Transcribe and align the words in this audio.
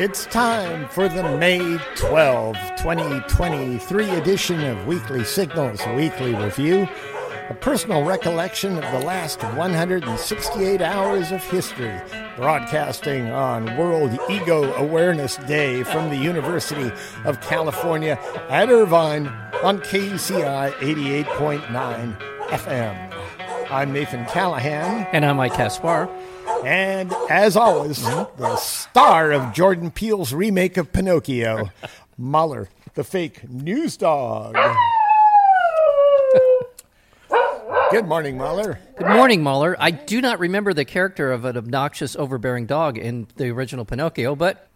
It's 0.00 0.26
time 0.26 0.88
for 0.90 1.08
the 1.08 1.36
May 1.38 1.76
12, 1.96 2.54
2023 2.76 4.10
edition 4.10 4.60
of 4.60 4.86
Weekly 4.86 5.24
Signals 5.24 5.84
Weekly 5.96 6.36
Review, 6.36 6.88
a 7.50 7.54
personal 7.54 8.04
recollection 8.04 8.76
of 8.78 8.92
the 8.92 9.04
last 9.04 9.42
168 9.42 10.80
hours 10.80 11.32
of 11.32 11.42
history, 11.42 12.00
broadcasting 12.36 13.26
on 13.30 13.76
World 13.76 14.16
Ego 14.30 14.72
Awareness 14.74 15.36
Day 15.48 15.82
from 15.82 16.10
the 16.10 16.16
University 16.16 16.92
of 17.24 17.40
California 17.40 18.20
at 18.48 18.68
Irvine 18.68 19.26
on 19.64 19.80
KUCI 19.80 20.74
88.9 20.74 22.16
FM. 22.50 23.14
I'm 23.68 23.92
Nathan 23.92 24.26
Callahan. 24.26 25.08
And 25.12 25.24
I'm 25.24 25.38
Mike 25.38 25.54
Caspar. 25.54 26.08
And 26.64 27.12
as 27.30 27.56
always, 27.56 28.02
the 28.02 28.56
star 28.56 29.32
of 29.32 29.52
Jordan 29.52 29.90
Peele's 29.90 30.34
remake 30.34 30.76
of 30.76 30.92
Pinocchio, 30.92 31.70
Mahler, 32.16 32.68
the 32.94 33.04
fake 33.04 33.48
news 33.48 33.96
dog. 33.96 34.56
Good 37.90 38.06
morning, 38.06 38.36
Mahler. 38.36 38.78
Good 38.98 39.06
morning, 39.08 39.42
Mahler. 39.42 39.74
I 39.78 39.90
do 39.92 40.20
not 40.20 40.38
remember 40.40 40.74
the 40.74 40.84
character 40.84 41.32
of 41.32 41.46
an 41.46 41.56
obnoxious, 41.56 42.16
overbearing 42.16 42.66
dog 42.66 42.98
in 42.98 43.28
the 43.36 43.48
original 43.50 43.84
Pinocchio, 43.86 44.34
but. 44.36 44.68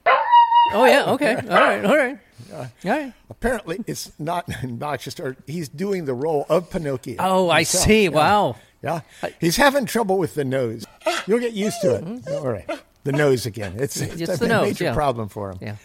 Oh, 0.73 0.87
yeah, 0.87 1.05
okay. 1.13 1.35
All 1.35 1.43
right, 1.43 1.85
all 1.85 1.97
right. 1.97 2.19
All 2.55 2.67
right. 2.85 3.13
Apparently, 3.29 3.85
it's 3.87 4.13
not 4.19 4.49
obnoxious, 4.65 5.21
or 5.21 5.37
he's 5.47 5.69
doing 5.69 6.07
the 6.07 6.15
role 6.15 6.47
of 6.49 6.71
Pinocchio. 6.71 7.17
Oh, 7.19 7.51
I 7.51 7.65
see. 7.65 8.05
Yeah. 8.05 8.09
Wow. 8.11 8.57
Yeah. 8.83 9.01
He's 9.41 9.57
having 9.57 9.85
trouble 9.87 10.17
with 10.19 10.35
the 10.35 10.45
nose. 10.45 10.87
You'll 11.27 11.41
get 11.41 11.53
used 11.53 11.81
to 11.83 11.95
it. 11.97 12.29
All 12.29 12.47
right. 12.49 12.69
The 13.05 13.13
nose 13.13 13.47
again. 13.47 13.75
It's, 13.79 13.97
it's, 14.01 14.21
It's 14.21 14.41
a 14.41 14.49
nose, 14.49 14.67
major 14.69 14.85
yeah. 14.85 14.95
problem 14.95 15.29
for 15.29 15.51
him. 15.51 15.59
Yeah. 15.61 15.77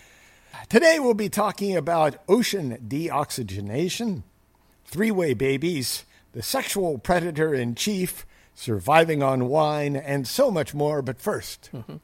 Today 0.69 0.99
we'll 0.99 1.13
be 1.13 1.29
talking 1.29 1.75
about 1.75 2.17
ocean 2.27 2.77
deoxygenation, 2.87 4.23
three 4.85 5.11
way 5.11 5.33
babies, 5.33 6.03
the 6.33 6.43
sexual 6.43 6.97
predator 6.97 7.53
in 7.53 7.75
chief, 7.75 8.25
surviving 8.53 9.23
on 9.23 9.47
wine, 9.47 9.95
and 9.95 10.27
so 10.27 10.51
much 10.51 10.73
more. 10.73 11.01
But 11.01 11.19
1st 11.19 11.69
Mm-hmm. 11.73 11.95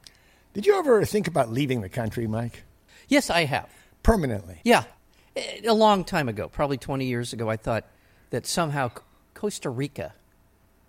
did 0.53 0.65
you 0.65 0.77
ever 0.79 1.03
think 1.05 1.27
about 1.27 1.51
leaving 1.51 1.81
the 1.81 1.89
country, 1.89 2.27
Mike? 2.27 2.63
Yes, 3.07 3.29
I 3.29 3.45
have. 3.45 3.69
Permanently. 4.01 4.59
Yeah. 4.63 4.83
A 5.65 5.73
long 5.73 6.03
time 6.03 6.29
ago, 6.29 6.47
probably 6.47 6.77
20 6.77 7.05
years 7.05 7.33
ago, 7.33 7.49
I 7.49 7.57
thought 7.57 7.85
that 8.29 8.45
somehow 8.45 8.91
Costa 9.33 9.69
Rica 9.69 10.13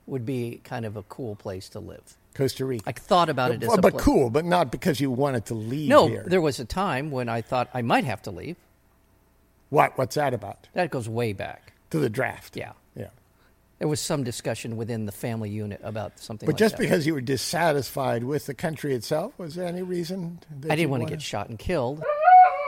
would 0.07 0.27
be 0.27 0.61
kind 0.65 0.85
of 0.85 0.97
a 0.97 1.03
cool 1.03 1.35
place 1.35 1.69
to 1.71 1.81
live. 1.81 2.17
Costa 2.35 2.65
Rica. 2.65 2.85
I 2.87 2.93
thought 2.93 3.29
about 3.29 3.53
it 3.53 3.63
as 3.63 3.73
a 3.73 3.81
but 3.81 3.97
cool, 3.99 4.29
but 4.31 4.45
not 4.45 4.71
because 4.73 5.01
you 5.01 5.11
wanted 5.11 5.47
to 5.47 5.55
leave 5.55 5.89
No, 5.89 6.09
here. 6.09 6.25
there 6.27 6.41
was 6.41 6.59
a 6.61 6.65
time 6.65 7.11
when 7.11 7.29
I 7.29 7.41
thought 7.41 7.69
I 7.73 7.83
might 7.83 8.05
have 8.05 8.23
to 8.23 8.31
leave. 8.31 8.57
what? 9.71 9.97
What's 9.99 10.17
that 10.17 10.35
about? 10.35 10.69
That 10.75 10.91
goes 10.91 11.09
way 11.09 11.33
back. 11.33 11.73
To 11.91 11.99
the 11.99 12.11
draft. 12.11 12.57
Yeah. 12.57 12.73
Yeah. 12.97 13.09
There 13.79 13.89
was 13.89 14.01
some 14.01 14.25
discussion 14.25 14.77
within 14.77 15.07
the 15.07 15.13
family 15.13 15.51
unit 15.51 15.81
about 15.85 16.19
something 16.19 16.47
But 16.47 16.55
like 16.55 16.59
just 16.59 16.77
that. 16.77 16.83
because 16.83 17.07
you 17.07 17.15
were 17.15 17.21
dissatisfied 17.21 18.25
with 18.25 18.47
the 18.47 18.55
country 18.55 18.95
itself, 18.95 19.33
was 19.39 19.55
there 19.55 19.67
any 19.67 19.83
reason? 19.83 20.41
I 20.69 20.75
didn't 20.77 20.91
want 20.91 21.03
to 21.05 21.09
get 21.09 21.23
shot 21.23 21.49
and 21.49 21.59
killed. 21.59 22.03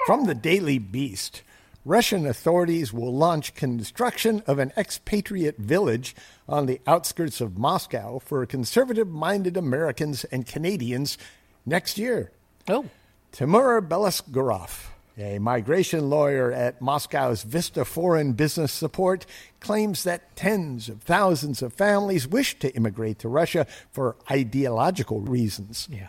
From 0.06 0.27
the 0.27 0.34
Daily 0.34 0.78
Beast, 0.78 1.42
Russian 1.86 2.26
authorities 2.26 2.92
will 2.92 3.14
launch 3.14 3.54
construction 3.54 4.42
of 4.44 4.58
an 4.58 4.72
expatriate 4.76 5.56
village 5.56 6.16
on 6.48 6.66
the 6.66 6.80
outskirts 6.84 7.40
of 7.40 7.58
Moscow 7.58 8.18
for 8.18 8.44
conservative 8.44 9.06
minded 9.06 9.56
Americans 9.56 10.24
and 10.24 10.44
Canadians 10.44 11.16
next 11.64 11.96
year. 11.96 12.32
Oh, 12.66 12.86
Timur 13.30 13.80
Belasgorov, 13.80 14.86
a 15.16 15.38
migration 15.38 16.10
lawyer 16.10 16.50
at 16.50 16.82
Moscow's 16.82 17.44
Vista 17.44 17.84
Foreign 17.84 18.32
Business 18.32 18.72
Support, 18.72 19.25
claims 19.60 20.02
that 20.02 20.34
tens 20.34 20.88
of 20.88 21.02
thousands 21.02 21.62
of 21.62 21.72
families 21.72 22.26
wish 22.26 22.58
to 22.58 22.75
immigrate 22.75 23.20
to 23.20 23.28
Russia 23.28 23.64
for 23.92 24.16
ideological 24.28 25.20
reasons. 25.20 25.86
yeah. 25.88 26.08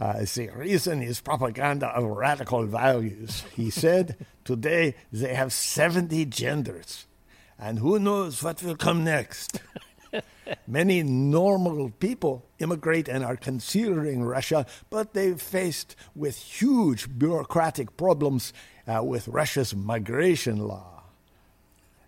Uh, 0.00 0.24
the 0.34 0.48
reason 0.56 1.02
is 1.02 1.20
propaganda 1.20 1.88
of 1.88 2.04
radical 2.04 2.64
values. 2.64 3.44
He 3.54 3.68
said, 3.68 4.16
Today 4.44 4.94
they 5.12 5.34
have 5.34 5.52
70 5.52 6.24
genders, 6.24 7.06
and 7.58 7.78
who 7.78 7.98
knows 7.98 8.42
what 8.42 8.62
will 8.62 8.76
come 8.76 9.04
next. 9.04 9.60
Many 10.66 11.02
normal 11.02 11.90
people 11.90 12.46
immigrate 12.58 13.08
and 13.08 13.22
are 13.22 13.36
considering 13.36 14.24
Russia, 14.24 14.64
but 14.88 15.12
they've 15.12 15.40
faced 15.40 15.94
with 16.14 16.36
huge 16.36 17.18
bureaucratic 17.18 17.98
problems 17.98 18.54
uh, 18.88 19.02
with 19.04 19.28
Russia's 19.28 19.76
migration 19.76 20.66
law 20.66 20.99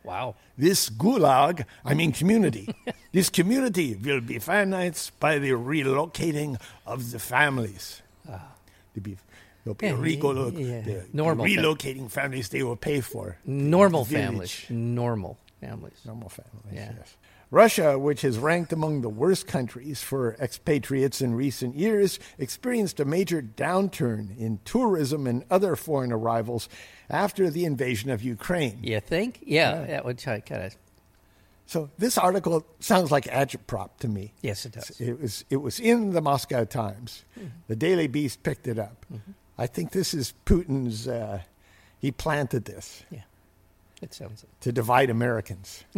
Wow. 0.04 0.34
this 0.58 0.88
gulag, 0.90 1.64
I 1.84 1.94
mean 1.94 2.12
community, 2.12 2.74
this 3.12 3.30
community 3.30 3.94
will 3.94 4.20
be 4.20 4.38
financed 4.38 5.18
by 5.20 5.38
the 5.38 5.50
relocating 5.50 6.60
of 6.86 7.10
the 7.12 7.18
families. 7.18 8.02
Ah. 8.28 8.48
To 8.94 9.00
be, 9.00 9.16
they'll 9.64 9.74
be 9.74 9.86
Yeah, 9.86 9.92
recolo- 9.94 10.52
yeah, 10.52 10.80
the- 10.80 10.92
the 10.92 11.04
Normal 11.12 11.46
fam- 11.46 11.54
relocating 11.56 12.10
families 12.10 12.48
they 12.48 12.62
will 12.62 12.76
pay 12.76 13.00
for. 13.00 13.36
Normal 13.46 14.04
families. 14.04 14.64
Normal 14.68 15.38
families. 15.60 15.98
Normal 16.04 16.28
families, 16.28 16.72
yes. 16.98 17.16
Russia, 17.52 17.98
which 17.98 18.24
is 18.24 18.38
ranked 18.38 18.72
among 18.72 19.02
the 19.02 19.10
worst 19.10 19.46
countries 19.46 20.02
for 20.02 20.34
expatriates 20.40 21.20
in 21.20 21.34
recent 21.34 21.76
years, 21.76 22.18
experienced 22.38 22.98
a 22.98 23.04
major 23.04 23.42
downturn 23.42 24.34
in 24.38 24.58
tourism 24.64 25.26
and 25.26 25.44
other 25.50 25.76
foreign 25.76 26.12
arrivals 26.12 26.66
after 27.10 27.50
the 27.50 27.66
invasion 27.66 28.08
of 28.10 28.22
Ukraine. 28.22 28.78
You 28.82 29.00
think? 29.00 29.40
Yeah, 29.44 29.84
that 29.84 30.04
would 30.06 30.16
kind 30.24 30.42
of. 30.50 30.76
So 31.66 31.90
this 31.98 32.16
article 32.16 32.64
sounds 32.80 33.10
like 33.10 33.24
agitprop 33.24 33.98
to 34.00 34.08
me. 34.08 34.32
Yes, 34.40 34.64
it 34.64 34.72
does. 34.72 34.98
It 34.98 35.20
was 35.20 35.44
it 35.50 35.56
was 35.58 35.78
in 35.78 36.12
the 36.12 36.22
Moscow 36.22 36.64
Times. 36.64 37.24
The 37.68 37.76
Daily 37.76 38.06
Beast 38.06 38.42
picked 38.42 38.66
it 38.66 38.78
up. 38.78 39.04
Mm-hmm. 39.12 39.32
I 39.58 39.66
think 39.66 39.92
this 39.92 40.14
is 40.14 40.32
Putin's. 40.46 41.06
Uh, 41.06 41.42
he 41.98 42.10
planted 42.10 42.64
this 42.64 43.04
Yeah, 43.10 43.20
it 44.00 44.12
sounds. 44.14 44.44
to 44.60 44.72
divide 44.72 45.10
Americans. 45.10 45.84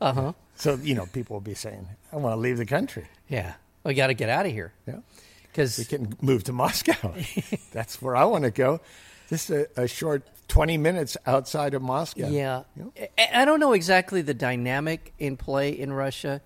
Uh 0.00 0.12
huh. 0.12 0.32
So 0.54 0.74
you 0.76 0.94
know, 0.94 1.06
people 1.06 1.34
will 1.36 1.40
be 1.40 1.54
saying, 1.54 1.86
"I 2.12 2.16
want 2.16 2.34
to 2.34 2.40
leave 2.40 2.58
the 2.58 2.66
country." 2.66 3.06
Yeah, 3.28 3.54
we 3.84 3.94
got 3.94 4.08
to 4.08 4.14
get 4.14 4.28
out 4.28 4.46
of 4.46 4.52
here 4.52 4.72
Yeah, 4.86 5.00
because 5.42 5.78
we 5.78 5.84
can 5.84 6.16
move 6.20 6.44
to 6.44 6.52
Moscow. 6.52 7.14
That's 7.72 8.00
where 8.02 8.16
I 8.16 8.24
want 8.24 8.44
to 8.44 8.50
go. 8.50 8.80
Just 9.28 9.50
a, 9.50 9.68
a 9.76 9.86
short 9.86 10.22
twenty 10.48 10.76
minutes 10.78 11.16
outside 11.26 11.74
of 11.74 11.82
Moscow. 11.82 12.28
yeah, 12.28 12.64
You 12.76 12.84
know? 12.84 12.92
I 13.18 13.42
I 13.42 13.44
don't 13.44 13.60
know 13.60 13.72
exactly 13.72 14.22
the 14.22 14.34
dynamic 14.34 15.12
in 15.18 15.36
play 15.36 15.70
in 15.70 15.92
Russia, 15.92 16.40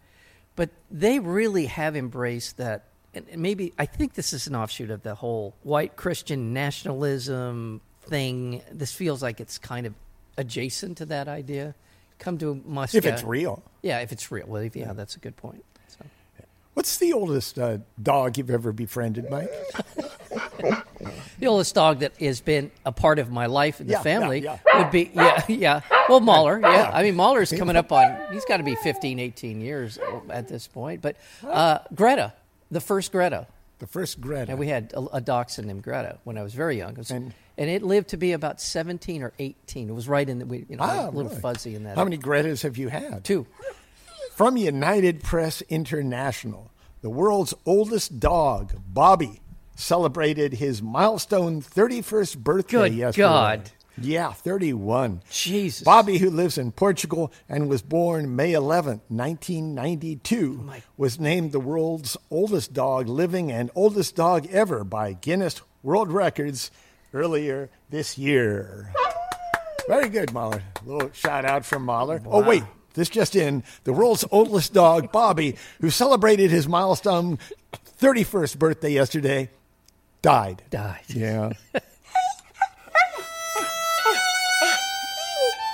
but 0.57 0.71
they 0.91 1.19
really 1.19 1.67
have 1.67 1.97
embraced 1.97 2.57
that. 2.59 2.85
And 3.15 3.27
maybe 3.37 3.73
I 3.79 3.87
think 3.87 4.15
this 4.15 4.33
is 4.33 4.49
an 4.49 4.57
offshoot 4.57 4.91
of 4.91 5.03
the 5.03 5.15
whole 5.15 5.55
white 5.63 5.95
Christian 5.97 6.53
nationalism 6.53 7.81
thing. 8.03 8.63
This 8.73 8.93
feels 8.93 9.23
like 9.23 9.41
it's 9.41 9.59
kind 9.59 9.87
of 9.87 9.95
adjacent 10.37 10.99
to 10.99 11.07
that 11.07 11.29
idea. 11.29 11.75
Come 12.19 12.39
to 12.39 12.63
Moscow 12.65 12.99
If 12.99 13.07
it's 13.07 13.23
real. 13.23 13.63
Yeah, 13.83 14.01
if 14.01 14.13
it's 14.13 14.31
real. 14.31 14.47
Well, 14.47 14.63
if, 14.63 14.75
yeah, 14.77 14.93
that's 14.93 15.17
a 15.17 15.19
good 15.19 15.37
point. 15.37 15.65
So. 15.89 16.05
What's 16.75 16.97
the 16.99 17.13
oldest 17.13 17.59
uh, 17.59 17.79
dog 18.03 18.39
you've 18.39 18.51
ever 18.51 18.73
befriended, 18.73 19.31
Mike? 19.31 19.51
The 21.39 21.49
oldest 21.49 21.75
dog 21.75 21.99
that 22.01 22.17
has 22.19 22.41
been 22.41 22.71
a 22.87 22.93
part 22.93 23.19
of 23.19 23.31
my 23.31 23.47
life 23.47 23.81
and 23.81 23.89
the 23.89 23.93
Yeah, 23.93 23.99
yeah, 23.99 24.03
family 24.03 24.41
yeah. 24.41 24.59
would 24.75 24.91
be, 24.91 25.11
yeah, 25.15 25.43
yeah. 25.49 25.81
Well, 26.09 26.21
Mahler, 26.21 26.61
yeah. 26.61 26.91
I 26.93 27.03
mean, 27.03 27.17
Mahler's 27.17 27.53
coming 27.53 27.77
up 27.77 27.93
on, 27.93 28.17
he's 28.33 28.45
got 28.45 28.59
to 28.59 28.63
be 28.63 28.75
15, 28.77 29.19
18 29.19 29.61
years 29.61 29.99
at 30.31 30.49
this 30.49 30.67
point. 30.67 31.03
But 31.03 31.17
uh, 31.47 31.81
Greta, 31.95 32.33
the 32.71 32.81
first 32.81 33.13
Greta. 33.13 33.47
The 33.85 33.91
first 33.91 34.19
Greta. 34.19 34.51
And 34.51 34.59
we 34.59 34.69
had 34.69 34.95
a, 34.95 35.17
a 35.17 35.21
dachshund 35.21 35.69
named 35.69 35.83
Greta 35.83 36.19
when 36.25 36.39
I 36.39 36.43
was 36.43 36.55
very 36.55 36.79
young. 36.79 36.93
It 36.93 36.97
was- 36.99 37.11
And- 37.11 37.35
and, 37.59 37.69
it 37.69 37.83
lived 37.83 38.09
to 38.09 38.17
be 38.17 38.33
about 38.33 38.59
17 38.59 39.23
or 39.23 39.35
18. 39.39 39.91
It 39.91 39.93
was 39.93 40.09
right 40.09 40.27
in 40.27 40.39
the, 40.39 40.47
we, 40.47 40.65
you 40.71 40.77
know, 40.77 40.85
Ah, 40.85 41.05
a 41.05 41.11
little 41.11 41.29
really? 41.29 41.41
fuzzy 41.43 41.75
in 41.75 41.85
that. 41.85 41.97
How 41.99 42.03
many 42.05 42.17
Gretas 42.17 42.63
have 42.63 42.79
you 42.79 42.89
had? 42.89 43.25
Two. 43.25 43.47
From 44.33 44.57
United 44.57 45.23
Press 45.23 45.61
International, 45.69 46.71
the 47.03 47.11
world's 47.11 47.53
oldest 47.67 48.19
dog, 48.19 48.73
Bobby, 48.89 49.43
celebrated 49.77 50.55
his 50.55 50.81
milestone 50.83 51.61
31st 51.61 52.39
birthday 52.39 52.89
Good 52.89 52.95
yesterday. 52.95 53.23
God. 53.23 53.71
Yeah, 53.97 54.33
31. 54.33 55.23
Jesus. 55.31 55.85
Bobby, 55.85 56.19
who 56.19 56.29
lives 56.31 56.59
in 56.59 56.73
Portugal 56.73 57.33
and 57.49 57.69
was 57.69 57.81
born 57.83 58.35
May 58.35 58.53
11, 58.53 59.01
1992, 59.09 60.53
My- 60.65 60.83
was 60.97 61.21
named 61.21 61.53
the 61.53 61.61
world's 61.61 62.17
oldest 62.31 62.73
dog 62.73 63.09
living 63.09 63.53
and 63.53 63.71
oldest 63.75 64.17
dog 64.17 64.47
ever 64.49 64.85
by 64.85 65.13
Guinness 65.13 65.61
World 65.83 66.11
Records 66.11 66.71
earlier 67.13 67.71
this 67.91 68.19
year. 68.19 68.93
Very 69.87 70.09
good, 70.09 70.33
Mahler. 70.33 70.63
A 70.85 70.89
little 70.91 71.11
shout 71.13 71.45
out 71.45 71.65
from 71.65 71.85
Mahler. 71.85 72.21
Oh, 72.27 72.43
wait. 72.43 72.65
This 72.95 73.09
just 73.09 73.35
in. 73.37 73.65
The 73.85 73.93
world's 73.93 74.25
oldest 74.31 74.73
dog, 74.73 75.13
Bobby, 75.13 75.57
who 75.81 75.91
celebrated 75.91 76.51
his 76.51 76.67
milestone 76.69 77.39
31st 78.01 78.59
birthday 78.59 78.91
yesterday, 78.91 79.51
Died. 80.23 80.63
Died. 80.71 81.03
Yeah. 81.09 81.53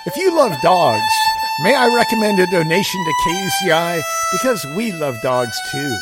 if 0.06 0.16
you 0.16 0.34
love 0.36 0.52
dogs, 0.62 1.12
may 1.62 1.74
I 1.74 1.94
recommend 1.94 2.38
a 2.40 2.46
donation 2.46 3.04
to 3.04 3.12
KUCI 3.28 4.00
because 4.32 4.64
we 4.76 4.92
love 4.92 5.16
dogs 5.22 5.56
too. 5.70 5.96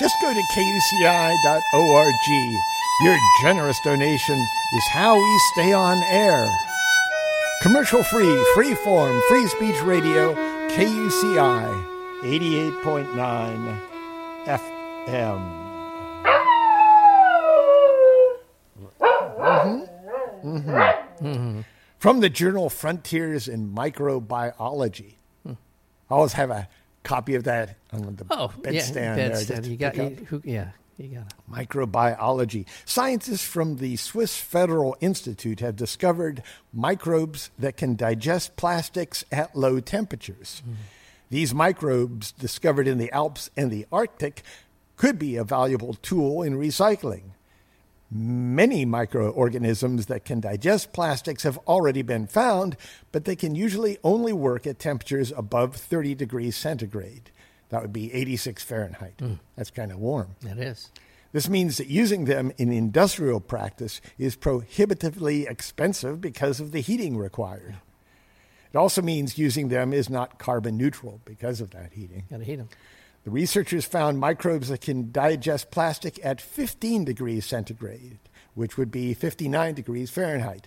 Just 0.00 0.14
go 0.22 0.32
to 0.32 0.42
kuci.org. 0.54 2.14
Your 3.04 3.16
generous 3.42 3.78
donation 3.84 4.38
is 4.74 4.84
how 4.92 5.16
we 5.16 5.38
stay 5.52 5.72
on 5.72 6.02
air. 6.04 6.48
Commercial 7.62 8.02
free, 8.04 8.44
free 8.54 8.74
form, 8.74 9.20
free 9.28 9.46
speech 9.48 9.80
radio, 9.82 10.34
KUCI 10.68 11.84
88.9 12.22 13.80
FM. 14.46 15.40
Mm-hmm. 19.38 20.48
Mm-hmm. 20.48 21.26
Mm-hmm. 21.26 21.60
From 21.98 22.20
the 22.20 22.30
journal 22.30 22.70
Frontiers 22.70 23.48
in 23.48 23.72
Microbiology. 23.74 25.14
I 25.46 26.14
always 26.14 26.32
have 26.34 26.50
a 26.50 26.68
copy 27.02 27.34
of 27.34 27.44
that 27.44 27.76
on 27.92 28.16
the 28.16 28.24
Oh, 28.30 28.52
bedstand 28.60 29.16
yeah. 29.16 29.30
bedstand. 29.30 29.66
You 29.66 29.76
got, 29.76 29.96
you, 29.96 30.26
who, 30.28 30.40
yeah, 30.44 30.70
you 30.96 31.08
got 31.08 31.26
it. 31.26 31.68
Microbiology. 31.68 32.66
Scientists 32.86 33.44
from 33.44 33.76
the 33.76 33.96
Swiss 33.96 34.36
Federal 34.36 34.96
Institute 35.00 35.60
have 35.60 35.76
discovered 35.76 36.42
microbes 36.72 37.50
that 37.58 37.76
can 37.76 37.94
digest 37.94 38.56
plastics 38.56 39.24
at 39.30 39.54
low 39.56 39.80
temperatures. 39.80 40.62
Hmm. 40.64 40.72
These 41.30 41.52
microbes, 41.52 42.32
discovered 42.32 42.88
in 42.88 42.96
the 42.96 43.12
Alps 43.12 43.50
and 43.54 43.70
the 43.70 43.86
Arctic, 43.92 44.42
could 44.96 45.18
be 45.18 45.36
a 45.36 45.44
valuable 45.44 45.92
tool 45.94 46.42
in 46.42 46.54
recycling. 46.58 47.32
Many 48.10 48.86
microorganisms 48.86 50.06
that 50.06 50.24
can 50.24 50.40
digest 50.40 50.92
plastics 50.92 51.42
have 51.42 51.58
already 51.66 52.00
been 52.00 52.26
found, 52.26 52.76
but 53.12 53.26
they 53.26 53.36
can 53.36 53.54
usually 53.54 53.98
only 54.02 54.32
work 54.32 54.66
at 54.66 54.78
temperatures 54.78 55.32
above 55.36 55.76
30 55.76 56.14
degrees 56.14 56.56
centigrade. 56.56 57.30
That 57.68 57.82
would 57.82 57.92
be 57.92 58.12
86 58.14 58.62
Fahrenheit. 58.62 59.14
Hmm. 59.18 59.34
That's 59.56 59.70
kind 59.70 59.92
of 59.92 59.98
warm. 59.98 60.36
It 60.42 60.58
is. 60.58 60.90
This 61.32 61.50
means 61.50 61.76
that 61.76 61.88
using 61.88 62.24
them 62.24 62.50
in 62.56 62.72
industrial 62.72 63.40
practice 63.40 64.00
is 64.16 64.34
prohibitively 64.36 65.46
expensive 65.46 66.22
because 66.22 66.60
of 66.60 66.72
the 66.72 66.80
heating 66.80 67.18
required. 67.18 67.76
It 68.72 68.76
also 68.76 69.02
means 69.02 69.36
using 69.38 69.68
them 69.68 69.92
is 69.92 70.08
not 70.08 70.38
carbon 70.38 70.78
neutral 70.78 71.20
because 71.26 71.60
of 71.60 71.70
that 71.70 71.92
heating. 71.92 72.24
Got 72.30 72.38
to 72.38 72.44
heat 72.44 72.56
them. 72.56 72.68
The 73.28 73.32
researchers 73.34 73.84
found 73.84 74.18
microbes 74.18 74.68
that 74.70 74.80
can 74.80 75.12
digest 75.12 75.70
plastic 75.70 76.18
at 76.24 76.40
15 76.40 77.04
degrees 77.04 77.44
centigrade, 77.44 78.18
which 78.54 78.78
would 78.78 78.90
be 78.90 79.12
59 79.12 79.74
degrees 79.74 80.08
Fahrenheit. 80.10 80.66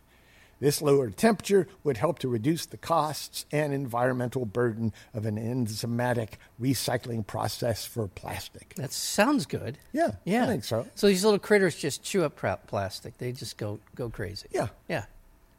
This 0.59 0.79
lower 0.79 1.09
temperature 1.09 1.67
would 1.83 1.97
help 1.97 2.19
to 2.19 2.27
reduce 2.27 2.67
the 2.67 2.77
costs 2.77 3.47
and 3.51 3.73
environmental 3.73 4.45
burden 4.45 4.93
of 5.11 5.25
an 5.25 5.37
enzymatic 5.37 6.33
recycling 6.61 7.25
process 7.25 7.83
for 7.83 8.07
plastic. 8.07 8.75
That 8.75 8.91
sounds 8.93 9.47
good. 9.47 9.79
Yeah, 9.91 10.11
Yeah. 10.23 10.43
I 10.43 10.45
think 10.45 10.63
so. 10.63 10.85
So 10.93 11.07
these 11.07 11.23
little 11.23 11.39
critters 11.39 11.75
just 11.75 12.03
chew 12.03 12.23
up 12.23 12.35
plastic. 12.67 13.17
They 13.17 13.31
just 13.31 13.57
go 13.57 13.79
go 13.95 14.07
crazy. 14.11 14.47
Yeah. 14.51 14.67
Yeah. 14.87 15.05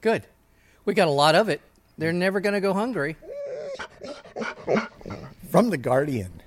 Good. 0.02 0.24
We 0.84 0.94
got 0.94 1.08
a 1.08 1.10
lot 1.10 1.34
of 1.34 1.48
it. 1.48 1.62
They're 1.98 2.12
never 2.12 2.38
going 2.38 2.54
to 2.54 2.60
go 2.60 2.72
hungry. 2.72 3.16
From 5.50 5.70
The 5.70 5.78
Guardian 5.78 6.42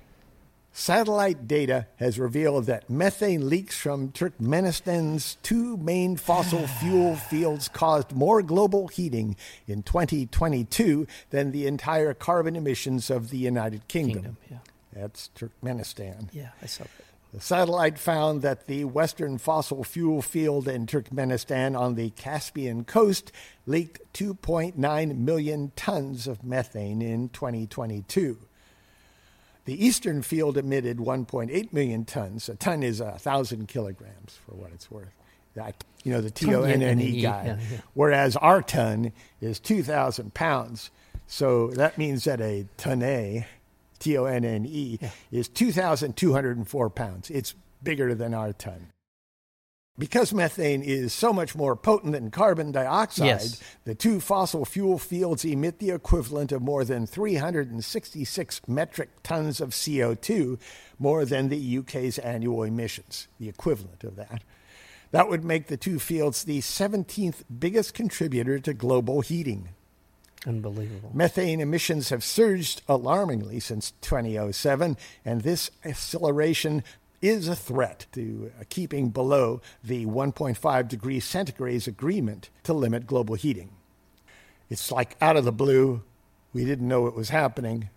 Satellite 0.78 1.48
data 1.48 1.86
has 1.96 2.18
revealed 2.18 2.66
that 2.66 2.90
methane 2.90 3.48
leaks 3.48 3.80
from 3.80 4.12
Turkmenistan's 4.12 5.38
two 5.42 5.78
main 5.78 6.16
fossil 6.16 6.66
fuel 6.80 7.16
fields 7.16 7.66
caused 7.68 8.12
more 8.12 8.42
global 8.42 8.88
heating 8.88 9.36
in 9.66 9.82
2022 9.82 11.06
than 11.30 11.50
the 11.50 11.66
entire 11.66 12.12
carbon 12.12 12.56
emissions 12.56 13.08
of 13.08 13.30
the 13.30 13.38
United 13.38 13.88
Kingdom. 13.88 14.22
Kingdom. 14.22 14.36
Yeah. 14.50 14.58
That's 14.92 15.30
Turkmenistan. 15.34 16.28
Yeah. 16.34 16.50
I 16.60 16.66
saw 16.66 16.84
that. 16.84 17.06
The 17.32 17.40
satellite 17.40 17.98
found 17.98 18.42
that 18.42 18.66
the 18.66 18.84
western 18.84 19.38
fossil 19.38 19.82
fuel 19.82 20.20
field 20.20 20.68
in 20.68 20.84
Turkmenistan 20.84 21.74
on 21.78 21.94
the 21.94 22.10
Caspian 22.10 22.84
coast 22.84 23.32
leaked 23.64 24.00
2.9 24.12 25.16
million 25.16 25.72
tons 25.74 26.26
of 26.26 26.44
methane 26.44 27.00
in 27.00 27.30
2022. 27.30 28.45
The 29.66 29.84
eastern 29.84 30.22
field 30.22 30.56
emitted 30.56 30.98
1.8 30.98 31.72
million 31.72 32.04
tons. 32.04 32.48
A 32.48 32.54
ton 32.54 32.82
is 32.82 33.00
a 33.00 33.18
thousand 33.18 33.66
kilograms, 33.68 34.38
for 34.46 34.54
what 34.54 34.72
it's 34.72 34.90
worth. 34.90 35.12
That 35.54 35.84
you 36.04 36.12
know 36.12 36.20
the 36.20 36.30
T 36.30 36.54
O 36.54 36.62
N 36.62 36.82
N 36.82 37.00
E 37.00 37.20
guy. 37.20 37.44
yeah, 37.46 37.58
yeah. 37.70 37.78
Whereas 37.94 38.36
our 38.36 38.62
ton 38.62 39.12
is 39.40 39.58
2,000 39.58 40.34
pounds. 40.34 40.90
So 41.26 41.68
that 41.72 41.98
means 41.98 42.24
that 42.24 42.40
a 42.40 42.66
tonne, 42.76 43.44
T 43.98 44.16
O 44.16 44.24
N 44.24 44.44
N 44.44 44.66
E, 44.66 44.98
is 45.32 45.48
2,204 45.48 46.90
pounds. 46.90 47.30
It's 47.30 47.54
bigger 47.82 48.14
than 48.14 48.34
our 48.34 48.52
ton. 48.52 48.92
Because 49.98 50.34
methane 50.34 50.82
is 50.82 51.14
so 51.14 51.32
much 51.32 51.54
more 51.54 51.74
potent 51.74 52.12
than 52.12 52.30
carbon 52.30 52.70
dioxide, 52.70 53.26
Yes. 53.26 53.60
the 53.84 53.94
two 53.94 54.20
fossil 54.20 54.66
fuel 54.66 54.98
fields 54.98 55.42
emit 55.44 55.78
the 55.78 55.90
equivalent 55.90 56.52
of 56.52 56.60
more 56.60 56.84
than 56.84 57.06
366 57.06 58.60
metric 58.68 59.08
tons 59.22 59.60
of 59.60 59.70
CO2, 59.70 60.58
more 60.98 61.24
than 61.24 61.48
the 61.48 61.78
UK's 61.78 62.18
annual 62.18 62.62
emissions, 62.62 63.26
the 63.38 63.48
equivalent 63.48 64.04
of 64.04 64.16
that. 64.16 64.42
That 65.12 65.30
would 65.30 65.44
make 65.44 65.68
the 65.68 65.78
two 65.78 65.98
fields 65.98 66.44
the 66.44 66.60
17th 66.60 67.44
biggest 67.58 67.94
contributor 67.94 68.58
to 68.58 68.74
global 68.74 69.22
heating. 69.22 69.70
Unbelievable. 70.46 71.10
Methane 71.14 71.60
emissions 71.60 72.10
have 72.10 72.22
surged 72.22 72.82
alarmingly 72.86 73.60
since 73.60 73.92
2007, 74.02 74.96
and 75.24 75.40
this 75.40 75.70
acceleration 75.84 76.84
is 77.22 77.48
a 77.48 77.56
threat 77.56 78.06
to 78.12 78.50
uh, 78.60 78.64
keeping 78.68 79.10
below 79.10 79.60
the 79.82 80.06
1.5 80.06 80.88
degrees 80.88 81.24
centigrade 81.24 81.86
agreement 81.88 82.50
to 82.64 82.72
limit 82.72 83.06
global 83.06 83.34
heating. 83.34 83.70
It's 84.70 84.90
like 84.90 85.16
out 85.20 85.36
of 85.36 85.44
the 85.44 85.52
blue. 85.52 86.02
We 86.52 86.64
didn't 86.64 86.88
know 86.88 87.06
it 87.06 87.14
was 87.14 87.28
happening, 87.30 87.90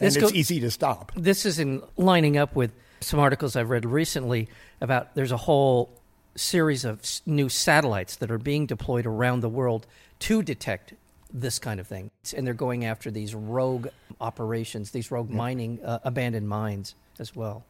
and 0.00 0.06
This 0.08 0.16
it's 0.16 0.32
go- 0.32 0.36
easy 0.36 0.60
to 0.60 0.70
stop. 0.70 1.12
This 1.16 1.46
is 1.46 1.58
in 1.58 1.82
lining 1.96 2.36
up 2.36 2.54
with 2.54 2.72
some 3.00 3.20
articles 3.20 3.56
I've 3.56 3.70
read 3.70 3.84
recently 3.84 4.48
about 4.80 5.14
there's 5.14 5.32
a 5.32 5.36
whole 5.36 5.90
series 6.34 6.84
of 6.84 7.02
new 7.26 7.48
satellites 7.48 8.16
that 8.16 8.30
are 8.30 8.38
being 8.38 8.66
deployed 8.66 9.06
around 9.06 9.40
the 9.40 9.48
world 9.48 9.86
to 10.20 10.42
detect 10.42 10.94
this 11.32 11.58
kind 11.58 11.78
of 11.80 11.86
thing. 11.86 12.10
And 12.36 12.46
they're 12.46 12.54
going 12.54 12.84
after 12.84 13.10
these 13.10 13.34
rogue 13.34 13.88
operations, 14.20 14.90
these 14.90 15.10
rogue 15.10 15.30
mining, 15.30 15.78
uh, 15.84 15.98
abandoned 16.04 16.48
mines 16.48 16.94
as 17.18 17.34
well. 17.34 17.64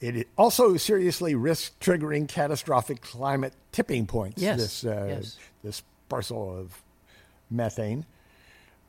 It 0.00 0.28
also 0.36 0.76
seriously 0.76 1.34
risks 1.34 1.74
triggering 1.80 2.28
catastrophic 2.28 3.00
climate 3.00 3.52
tipping 3.72 4.06
points. 4.06 4.40
Yes, 4.40 4.58
This 4.60 4.84
uh, 4.84 5.06
yes. 5.08 5.36
this 5.64 5.82
parcel 6.08 6.56
of 6.56 6.82
methane. 7.50 8.06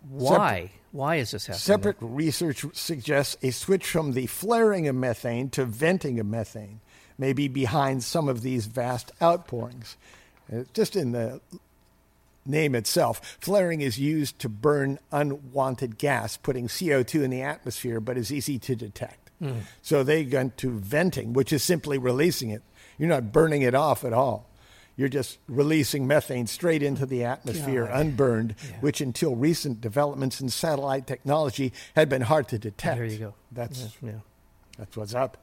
Why? 0.08 0.72
Why 0.92 1.16
is 1.18 1.32
this 1.32 1.48
happening? 1.48 1.60
Separate 1.60 1.98
research 2.00 2.66
suggests 2.74 3.38
a 3.44 3.52
switch 3.52 3.86
from 3.86 4.14
the 4.14 4.28
flaring 4.28 4.88
of 4.88 4.96
methane 4.96 5.50
to 5.52 5.66
venting 5.66 6.20
of 6.20 6.26
methane 6.26 6.80
may 7.18 7.34
be 7.34 7.48
behind 7.48 8.04
some 8.04 8.30
of 8.30 8.42
these 8.42 8.66
vast 8.66 9.12
outpourings. 9.22 9.98
Uh, 10.52 10.64
just 10.74 10.96
in 10.96 11.12
the 11.12 11.42
name 12.46 12.74
itself, 12.74 13.38
flaring 13.42 13.82
is 13.82 14.00
used 14.00 14.40
to 14.40 14.50
burn 14.50 14.98
unwanted 15.12 15.98
gas, 15.98 16.38
putting 16.38 16.68
CO2 16.68 17.24
in 17.24 17.30
the 17.30 17.42
atmosphere, 17.42 18.00
but 18.00 18.18
is 18.18 18.32
easy 18.32 18.58
to 18.58 18.76
detect. 18.76 19.29
So 19.82 20.04
they 20.04 20.24
go 20.26 20.52
to 20.58 20.80
venting, 20.80 21.34
which 21.34 21.54
is 21.54 21.64
simply 21.64 21.98
releasing 21.98 22.50
it. 22.50 22.62
You're 22.98 23.10
not 23.10 23.32
burning 23.32 23.62
it 23.62 23.74
off 23.74 24.04
at 24.04 24.12
all. 24.14 24.50
You're 24.98 25.08
just 25.08 25.38
releasing 25.48 26.06
methane 26.08 26.46
straight 26.46 26.84
into 26.84 27.06
the 27.06 27.24
atmosphere 27.24 27.86
unburned, 27.86 28.56
which 28.82 29.00
until 29.00 29.34
recent 29.36 29.80
developments 29.80 30.42
in 30.42 30.50
satellite 30.50 31.08
technology 31.08 31.72
had 31.96 32.10
been 32.10 32.24
hard 32.24 32.50
to 32.50 32.60
detect. 32.60 32.98
There 32.98 33.06
you 33.06 33.18
go. 33.18 33.34
That's 33.52 33.88
Yeah. 34.02 34.20
that's 34.78 34.98
what's 34.98 35.14
up. 35.16 35.38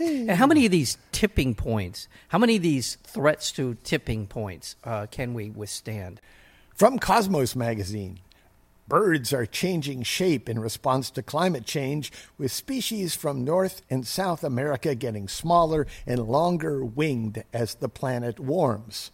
And 0.00 0.30
how 0.30 0.46
many 0.46 0.64
of 0.64 0.72
these 0.72 0.96
tipping 1.12 1.54
points, 1.54 2.08
how 2.28 2.38
many 2.38 2.56
of 2.56 2.62
these 2.62 2.96
threats 3.04 3.52
to 3.52 3.74
tipping 3.84 4.26
points 4.26 4.76
uh, 4.82 5.06
can 5.10 5.34
we 5.34 5.50
withstand? 5.50 6.20
From 6.74 6.98
Cosmos 6.98 7.54
magazine. 7.54 8.18
Birds 8.90 9.32
are 9.32 9.46
changing 9.46 10.02
shape 10.02 10.48
in 10.48 10.58
response 10.58 11.10
to 11.10 11.22
climate 11.22 11.64
change, 11.64 12.10
with 12.36 12.50
species 12.50 13.14
from 13.14 13.44
North 13.44 13.82
and 13.88 14.04
South 14.04 14.42
America 14.42 14.96
getting 14.96 15.28
smaller 15.28 15.86
and 16.08 16.26
longer 16.26 16.84
winged 16.84 17.44
as 17.52 17.76
the 17.76 17.88
planet 17.88 18.40
warms. 18.40 19.12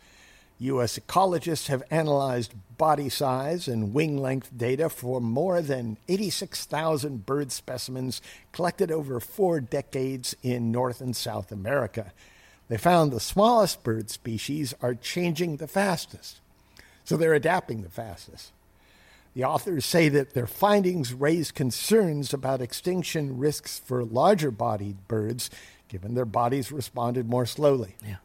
U.S. 0.61 0.99
ecologists 0.99 1.67
have 1.67 1.83
analyzed 1.91 2.55
body 2.79 3.11
size 3.11 3.69
and 3.69 3.93
wing 3.93 4.17
length 4.17 4.51
data 4.57 4.89
for 4.89 5.21
more 5.21 5.61
than 5.61 5.99
86,000 6.09 7.27
bird 7.27 7.53
specimens 7.53 8.23
collected 8.53 8.91
over 8.91 9.21
four 9.21 9.61
decades 9.61 10.35
in 10.43 10.73
North 10.73 11.03
and 11.03 11.15
South 11.15 11.53
America. 11.53 12.15
They 12.69 12.79
found 12.79 13.13
the 13.13 13.21
smallest 13.21 13.85
bird 13.85 14.09
species 14.09 14.73
are 14.81 14.95
changing 14.95 15.59
the 15.59 15.69
fastest, 15.69 16.41
so 17.05 17.19
they're 17.19 17.35
adapting 17.35 17.83
the 17.83 17.91
fastest. 17.91 18.53
The 19.37 19.45
authors 19.45 19.85
say 19.85 20.09
that 20.09 20.33
their 20.33 20.47
findings 20.47 21.13
raise 21.13 21.51
concerns 21.51 22.33
about 22.33 22.63
extinction 22.63 23.37
risks 23.37 23.79
for 23.79 24.03
larger 24.03 24.51
bodied 24.51 25.07
birds, 25.09 25.51
given 25.89 26.15
their 26.15 26.25
bodies 26.25 26.73
responded 26.73 27.29
more 27.29 27.45
slowly. 27.45 27.97
Yeah. 28.03 28.17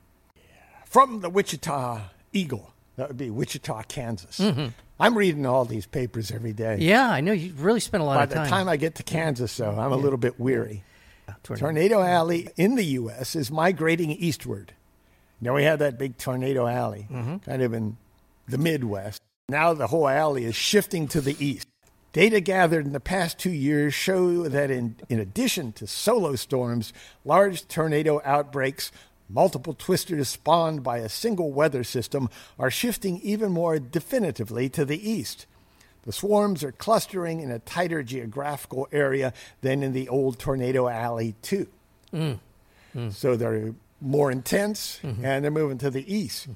From 0.86 1.20
the 1.20 1.30
Wichita 1.30 2.04
Eagle, 2.32 2.74
that 2.96 3.10
would 3.10 3.18
be 3.18 3.30
Wichita, 3.30 3.84
Kansas. 3.90 4.40
Mm-hmm. 4.40 4.68
I'm 5.02 5.18
reading 5.18 5.46
all 5.46 5.66
these 5.66 5.86
papers 5.86 6.32
every 6.32 6.54
day. 6.54 6.78
Yeah, 6.80 7.12
I 7.12 7.20
know 7.20 7.34
you 7.34 7.56
really 7.58 7.82
spend 7.82 8.04
a 8.04 8.06
lot 8.06 8.16
By 8.16 8.24
of 8.24 8.30
the 8.30 8.36
time. 8.36 8.48
time 8.48 8.70
I 8.70 8.78
get 8.78 8.96
to 8.96 9.04
Kansas, 9.04 9.58
though, 9.58 9.78
I'm 9.78 9.92
a 9.92 9.98
little 9.98 10.18
bit 10.18 10.40
weary. 10.40 10.86
Tornado. 11.44 11.66
Tornado 11.66 12.02
Alley 12.02 12.48
in 12.56 12.76
the 12.76 12.86
U.S. 12.86 13.36
is 13.36 13.52
migrating 13.52 14.12
eastward. 14.12 14.72
Now 15.42 15.56
we 15.56 15.64
had 15.64 15.80
that 15.80 15.98
big 15.98 16.18
tornado 16.18 16.68
alley, 16.68 17.08
mm-hmm. 17.12 17.38
kind 17.40 17.62
of 17.62 17.74
in 17.74 17.98
the 18.48 18.58
Midwest. 18.58 19.22
Now 19.52 19.74
the 19.74 19.88
whole 19.88 20.08
alley 20.08 20.46
is 20.46 20.56
shifting 20.56 21.10
to 21.10 21.20
the 21.20 21.36
east. 21.46 21.68
Data 22.14 22.40
gathered 22.40 22.86
in 22.86 22.94
the 22.94 23.02
past 23.02 23.38
two 23.38 23.52
years 23.52 23.94
show 23.94 24.48
that 24.48 24.72
in, 24.72 24.96
in 25.10 25.20
addition 25.20 25.74
to 25.74 25.88
solo 25.88 26.36
storms, 26.36 26.94
large 27.26 27.68
tornado 27.68 28.22
outbreaks, 28.24 28.94
multiple 29.28 29.74
twisters 29.74 30.30
spawned 30.30 30.84
by 30.84 31.00
a 31.00 31.10
single 31.10 31.52
weather 31.52 31.84
system, 31.84 32.30
are 32.58 32.72
shifting 32.72 33.20
even 33.20 33.52
more 33.52 33.78
definitively 33.78 34.70
to 34.70 34.86
the 34.86 35.10
east. 35.10 35.48
The 36.04 36.14
swarms 36.14 36.64
are 36.64 36.72
clustering 36.72 37.42
in 37.42 37.52
a 37.52 37.60
tighter 37.60 38.04
geographical 38.04 38.88
area 38.94 39.34
than 39.60 39.84
in 39.84 39.92
the 39.92 40.08
old 40.08 40.40
tornado 40.40 40.88
alley, 40.88 41.36
too. 41.42 41.68
Mm. 42.14 42.40
Mm. 42.96 43.14
So 43.14 43.36
they're 43.36 43.74
more 44.00 44.32
intense 44.32 45.00
mm-hmm. 45.04 45.26
and 45.26 45.44
they're 45.44 45.52
moving 45.52 45.78
to 45.80 45.90
the 45.90 46.14
east. 46.14 46.50
Mm. 46.50 46.56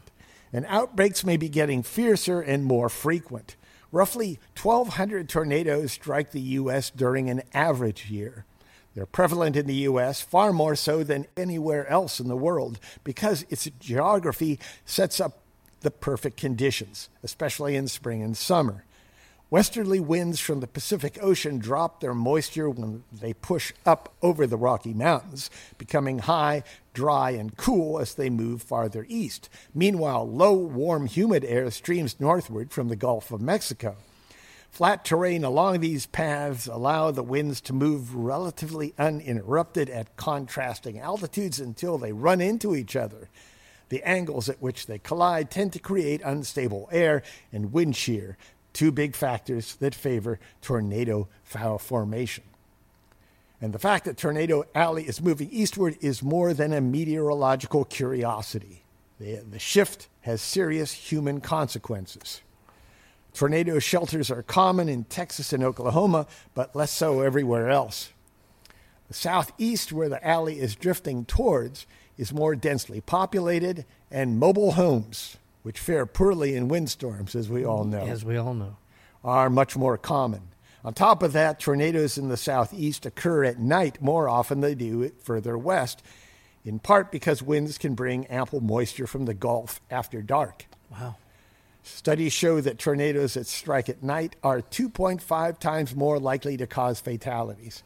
And 0.56 0.66
outbreaks 0.70 1.26
may 1.26 1.36
be 1.36 1.50
getting 1.50 1.84
fiercer 1.84 2.40
and 2.40 2.64
more 2.64 2.88
frequent. 2.88 3.58
Roughly 3.92 4.40
1,200 4.62 5.28
tornadoes 5.28 5.92
strike 5.92 6.32
the 6.32 6.40
U.S. 6.40 6.90
during 6.90 7.30
an 7.30 7.42
average 7.54 8.10
year. 8.10 8.46
They're 8.94 9.06
prevalent 9.06 9.58
in 9.58 9.68
the 9.68 9.74
U.S. 9.74 10.22
far 10.22 10.54
more 10.54 10.78
so 10.78 11.04
than 11.04 11.28
anywhere 11.36 11.86
else 11.90 12.22
in 12.22 12.30
the 12.30 12.38
world 12.38 12.80
because 13.04 13.46
its 13.50 13.70
geography 13.82 14.58
sets 14.86 15.20
up 15.20 15.40
the 15.82 15.92
perfect 15.92 16.38
conditions, 16.38 17.10
especially 17.22 17.76
in 17.76 17.90
spring 17.90 18.24
and 18.24 18.38
summer. 18.38 18.86
Westerly 19.52 20.00
winds 20.00 20.40
from 20.40 20.60
the 20.60 20.68
Pacific 20.68 21.20
Ocean 21.22 21.60
drop 21.60 22.00
their 22.00 22.16
moisture 22.16 22.68
when 22.68 23.04
they 23.12 23.34
push 23.34 23.74
up 23.86 24.12
over 24.24 24.48
the 24.48 24.58
Rocky 24.58 24.92
Mountains, 24.92 25.52
becoming 25.78 26.20
high, 26.20 26.64
dry, 26.94 27.30
and 27.32 27.56
cool 27.56 28.00
as 28.00 28.16
they 28.16 28.32
move 28.32 28.64
farther 28.64 29.06
east. 29.08 29.48
Meanwhile, 29.72 30.28
low, 30.28 30.54
warm, 30.54 31.06
humid 31.06 31.46
air 31.46 31.70
streams 31.70 32.20
northward 32.20 32.72
from 32.72 32.88
the 32.88 32.96
Gulf 32.96 33.32
of 33.32 33.40
Mexico. 33.40 33.98
Flat 34.72 35.06
terrain 35.06 35.44
along 35.44 35.80
these 35.80 36.08
paths 36.08 36.66
allow 36.66 37.12
the 37.12 37.24
winds 37.24 37.62
to 37.62 37.72
move 37.72 38.16
relatively 38.16 38.96
uninterrupted 38.98 39.92
at 39.92 40.18
contrasting 40.18 40.98
altitudes 40.98 41.60
until 41.60 42.00
they 42.00 42.12
run 42.12 42.42
into 42.42 42.75
each 42.75 42.96
other. 42.96 43.30
The 43.90 44.04
angles 44.04 44.50
at 44.50 44.62
which 44.62 44.88
they 44.88 44.98
collide 44.98 45.52
tend 45.52 45.72
to 45.74 45.80
create 45.80 46.22
unstable 46.24 46.90
air 46.92 47.22
and 47.54 47.72
wind 47.72 47.96
shear, 47.96 48.36
two 48.75 48.91
big 48.91 49.15
factors 49.15 49.75
that 49.77 49.96
favor 49.96 50.39
tornado 50.62 51.27
formation. 51.79 52.44
And 53.62 53.74
the 53.74 53.79
fact 53.79 54.05
that 54.05 54.17
Tornado 54.17 54.65
Alley 54.75 55.05
is 55.08 55.22
moving 55.22 55.50
eastward 55.50 55.98
is 56.01 56.22
more 56.22 56.53
than 56.53 56.74
a 56.74 56.82
meteorological 56.82 57.86
curiosity. 57.86 58.84
The, 59.20 59.38
the 59.38 59.60
shift 59.60 60.10
has 60.22 60.41
serious 60.41 60.91
human 60.91 61.39
consequences. 61.39 62.41
Tornado 63.34 63.79
shelters 63.79 64.29
are 64.29 64.44
common 64.44 64.89
in 64.89 65.05
Texas 65.05 65.53
and 65.53 65.63
Oklahoma, 65.63 66.27
but 66.53 66.75
less 66.75 66.91
so 66.91 67.22
everywhere 67.22 67.70
else. 67.70 68.12
The 69.08 69.13
southeast, 69.13 69.94
where 69.94 70.10
the 70.10 70.25
alley 70.25 70.60
is 70.60 70.75
drifting 70.75 71.25
towards, 71.25 71.86
is 72.17 72.34
more 72.34 72.55
densely 72.55 73.01
populated, 73.01 73.86
and 74.12 74.38
mobile 74.38 74.74
homes, 74.74 75.38
which 75.65 75.79
fare 75.79 76.05
poorly 76.05 76.55
in 76.55 76.67
windstorms, 76.67 77.34
as 77.34 77.50
we 77.50 77.65
all 77.65 77.86
know, 77.86 78.05
As 78.05 78.24
we 78.24 78.38
all 78.38 78.53
know. 78.53 78.77
are 79.24 79.50
much 79.50 79.75
more 79.75 79.98
common. 79.98 80.50
On 80.84 80.93
top 80.93 81.24
of 81.24 81.34
that, 81.34 81.60
tornadoes 81.60 82.19
in 82.19 82.29
the 82.29 82.38
southeast 82.38 83.03
occur 83.07 83.43
at 83.43 83.57
night 83.57 84.00
more 84.00 84.29
often 84.29 84.62
than 84.62 84.69
they 84.69 84.75
do 84.75 85.10
further 85.24 85.57
west, 85.57 86.03
in 86.63 86.77
part 86.77 87.12
because 87.12 87.41
winds 87.41 87.79
can 87.79 87.95
bring 87.95 88.27
ample 88.27 88.62
moisture 88.62 89.07
from 89.07 89.25
the 89.25 89.34
Gulf 89.34 89.81
after 89.89 90.22
dark. 90.22 90.67
Wow. 90.91 91.15
Studies 91.81 92.31
show 92.31 92.62
that 92.62 92.77
tornadoes 92.77 93.34
that 93.34 93.48
strike 93.48 93.89
at 93.89 94.03
night 94.03 94.36
are 94.43 94.62
2.5 94.62 95.57
times 95.57 95.95
more 95.95 96.19
likely 96.19 96.57
to 96.57 96.67
cause 96.67 97.00
fatalities. 97.00 97.81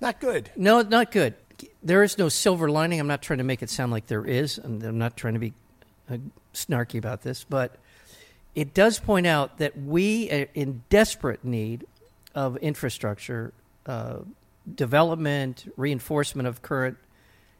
Not 0.00 0.18
good. 0.18 0.50
No, 0.56 0.80
not 0.80 1.12
good. 1.12 1.34
There 1.82 2.02
is 2.02 2.16
no 2.16 2.30
silver 2.30 2.70
lining. 2.70 3.00
I'm 3.00 3.06
not 3.06 3.20
trying 3.20 3.38
to 3.38 3.44
make 3.44 3.62
it 3.62 3.68
sound 3.68 3.92
like 3.92 4.06
there 4.06 4.24
is, 4.24 4.56
and 4.56 4.82
I'm 4.82 4.96
not 4.96 5.14
trying 5.18 5.34
to 5.34 5.40
be 5.40 5.52
snarky 6.54 6.98
about 6.98 7.22
this, 7.22 7.44
but 7.44 7.76
it 8.54 8.74
does 8.74 8.98
point 8.98 9.26
out 9.26 9.58
that 9.58 9.78
we 9.78 10.30
are 10.30 10.48
in 10.54 10.82
desperate 10.88 11.44
need 11.44 11.86
of 12.34 12.56
infrastructure 12.58 13.52
uh, 13.86 14.18
development, 14.74 15.72
reinforcement 15.76 16.48
of 16.48 16.62
current 16.62 16.98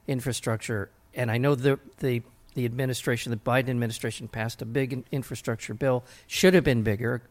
infrastructure. 0.07 0.91
And 1.15 1.31
I 1.31 1.39
know 1.39 1.55
the 1.55 1.79
the 1.99 2.23
the 2.55 2.65
administration, 2.65 3.31
the 3.31 3.37
Biden 3.37 3.69
administration, 3.69 4.29
passed 4.29 4.63
a 4.63 4.67
big 4.67 5.05
infrastructure 5.13 5.75
bill. 5.75 6.05
Should 6.27 6.55
have 6.55 6.65
been 6.65 6.83
bigger, 6.83 7.23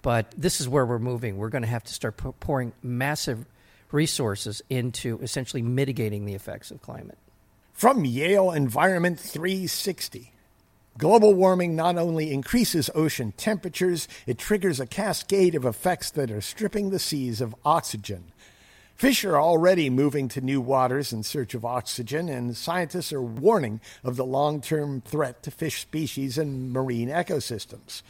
but 0.00 0.32
this 0.36 0.60
is 0.60 0.68
where 0.68 0.86
we're 0.86 0.98
moving. 0.98 1.36
We're 1.36 1.50
going 1.50 1.62
to 1.62 1.68
have 1.68 1.84
to 1.84 1.92
start 1.92 2.16
pou- 2.16 2.32
pouring 2.32 2.72
massive 2.82 3.44
resources 3.90 4.62
into 4.70 5.18
essentially 5.20 5.62
mitigating 5.62 6.24
the 6.24 6.34
effects 6.34 6.70
of 6.70 6.80
climate. 6.80 7.18
From 7.72 8.04
Yale 8.04 8.50
Environment 8.50 9.18
360. 9.18 10.32
Global 10.98 11.32
warming 11.32 11.74
not 11.74 11.96
only 11.96 12.32
increases 12.32 12.90
ocean 12.94 13.32
temperatures, 13.36 14.06
it 14.26 14.36
triggers 14.36 14.78
a 14.78 14.86
cascade 14.86 15.54
of 15.54 15.64
effects 15.64 16.10
that 16.10 16.30
are 16.30 16.42
stripping 16.42 16.90
the 16.90 16.98
seas 16.98 17.40
of 17.40 17.54
oxygen. 17.64 18.24
Fish 18.94 19.24
are 19.24 19.40
already 19.40 19.88
moving 19.88 20.28
to 20.28 20.40
new 20.40 20.60
waters 20.60 21.12
in 21.12 21.22
search 21.22 21.54
of 21.54 21.64
oxygen, 21.64 22.28
and 22.28 22.56
scientists 22.56 23.12
are 23.12 23.22
warning 23.22 23.80
of 24.04 24.16
the 24.16 24.24
long 24.24 24.60
term 24.60 25.00
threat 25.00 25.42
to 25.42 25.50
fish 25.50 25.80
species 25.80 26.36
and 26.36 26.72
marine 26.72 27.08
ecosystems. 27.08 28.02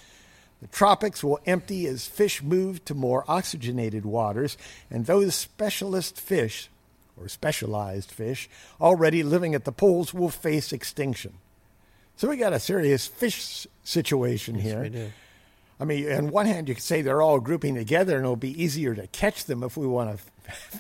The 0.61 0.67
tropics 0.69 1.25
will 1.25 1.41
empty 1.47 1.87
as 1.87 2.07
fish 2.07 2.43
move 2.43 2.85
to 2.85 2.95
more 2.95 3.25
oxygenated 3.27 4.05
waters, 4.05 4.59
and 4.91 5.07
those 5.07 5.35
specialist 5.35 6.21
fish, 6.21 6.69
or 7.17 7.29
specialized 7.29 8.11
fish, 8.11 8.51
already 8.81 9.23
living 9.23 9.55
at 9.55 9.65
the 9.65 9.73
poles 9.73 10.13
will 10.13 10.31
face 10.31 10.73
extinction. 10.73 11.35
So 12.23 12.29
we 12.29 12.37
got 12.37 12.53
a 12.53 12.61
serious 12.61 13.09
fish 13.09 13.67
situation 13.83 14.55
here. 14.55 14.83
we 14.83 14.91
do. 14.91 15.11
I 15.81 15.85
mean, 15.85 16.13
on 16.13 16.31
one 16.31 16.47
hand, 16.47 16.69
you 16.69 16.77
could 16.77 16.85
say 16.85 17.03
they're 17.03 17.21
all 17.21 17.41
grouping 17.41 17.75
together, 17.75 18.15
and 18.15 18.25
it'll 18.25 18.37
be 18.37 18.63
easier 18.63 18.95
to 18.95 19.09
catch 19.09 19.47
them 19.47 19.65
if 19.65 19.77
we 19.77 19.89
want 19.89 20.17
to 20.17 20.25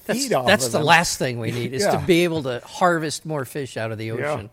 That's, 0.07 0.29
that's 0.29 0.67
the 0.69 0.79
them. 0.79 0.85
last 0.85 1.19
thing 1.19 1.41
we 1.41 1.51
need 1.51 1.73
is 1.75 1.83
Yeah. 1.85 1.99
to 1.99 2.07
be 2.07 2.23
able 2.23 2.45
to 2.45 2.61
harvest 2.65 3.27
more 3.27 3.45
fish 3.45 3.77
out 3.77 3.91
of 3.91 3.99
the 3.99 4.13
ocean. 4.13 4.51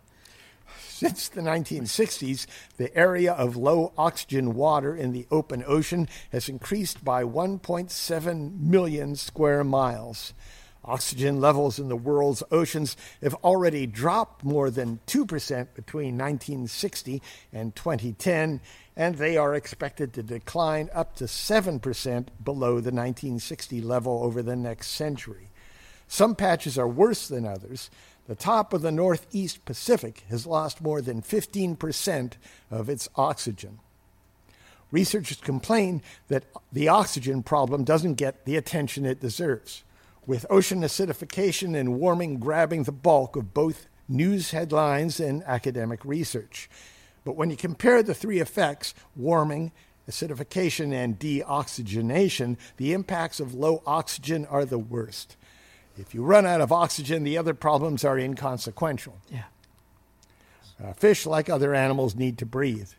Since 0.88 1.28
the 1.30 1.42
1960s, 1.42 2.48
the 2.78 2.98
area 2.98 3.34
of 3.34 3.56
low 3.56 3.94
oxygen 3.96 4.56
water 4.56 4.96
in 4.96 5.12
the 5.14 5.28
open 5.30 5.64
ocean 5.68 6.10
has 6.32 6.50
increased 6.50 7.06
by 7.06 7.24
1.7 7.24 8.60
million 8.60 9.16
square 9.16 9.64
miles. 9.64 10.34
Oxygen 10.90 11.40
levels 11.40 11.78
in 11.78 11.88
the 11.88 11.96
world's 11.96 12.42
oceans 12.52 12.98
have 13.22 13.36
already 13.36 13.86
dropped 13.86 14.44
more 14.44 14.72
than 14.72 15.00
2% 15.06 15.68
between 15.76 16.18
1960 16.18 17.22
and 17.54 17.76
2010, 17.76 18.60
and 18.98 19.16
they 19.16 19.38
are 19.38 19.54
expected 19.54 20.14
to 20.14 20.24
decline 20.24 20.90
up 20.92 21.16
to 21.16 21.26
7% 21.26 21.80
below 22.44 22.82
the 22.82 22.92
1960 22.92 23.82
level 23.82 24.24
over 24.24 24.42
the 24.42 24.56
next 24.56 24.88
century. 24.88 25.50
Some 26.08 26.34
patches 26.34 26.76
are 26.76 26.88
worse 26.88 27.28
than 27.28 27.46
others. 27.46 27.92
The 28.28 28.34
top 28.34 28.74
of 28.74 28.82
the 28.82 28.92
Northeast 28.92 29.64
Pacific 29.66 30.24
has 30.30 30.48
lost 30.48 30.82
more 30.82 31.04
than 31.04 31.22
15% 31.22 32.34
of 32.72 32.90
its 32.90 33.08
oxygen. 33.16 33.78
Researchers 34.92 35.38
complain 35.38 36.02
that 36.30 36.46
the 36.74 36.88
oxygen 36.88 37.44
problem 37.44 37.84
doesn't 37.84 38.16
get 38.16 38.46
the 38.46 38.56
attention 38.56 39.06
it 39.06 39.20
deserves, 39.20 39.84
with 40.30 40.46
ocean 40.52 40.82
acidification 40.82 41.76
and 41.76 42.00
warming 42.00 42.38
grabbing 42.38 42.84
the 42.84 42.92
bulk 42.92 43.36
of 43.36 43.52
both 43.52 43.88
news 44.08 44.52
headlines 44.52 45.20
and 45.20 45.42
academic 45.42 46.06
research. 46.06 46.70
But 47.26 47.36
when 47.36 47.50
you 47.50 47.58
compare 47.58 48.04
the 48.04 48.14
three 48.14 48.40
effects 48.40 48.94
warming, 49.16 49.72
acidification, 50.08 50.94
and 50.94 51.18
deoxygenation 51.18 52.58
the 52.78 52.94
impacts 52.94 53.40
of 53.40 53.56
low 53.56 53.82
oxygen 53.88 54.46
are 54.46 54.66
the 54.66 54.78
worst. 54.78 55.36
If 55.98 56.14
you 56.14 56.22
run 56.22 56.46
out 56.46 56.62
of 56.62 56.72
oxygen, 56.72 57.24
the 57.24 57.36
other 57.36 57.56
problems 57.56 58.06
are 58.06 58.20
inconsequential. 58.20 59.18
Yeah. 59.32 59.46
Uh, 60.82 60.94
fish, 60.94 61.26
like 61.26 61.50
other 61.50 61.74
animals, 61.74 62.14
need 62.14 62.38
to 62.38 62.46
breathe. 62.46 62.92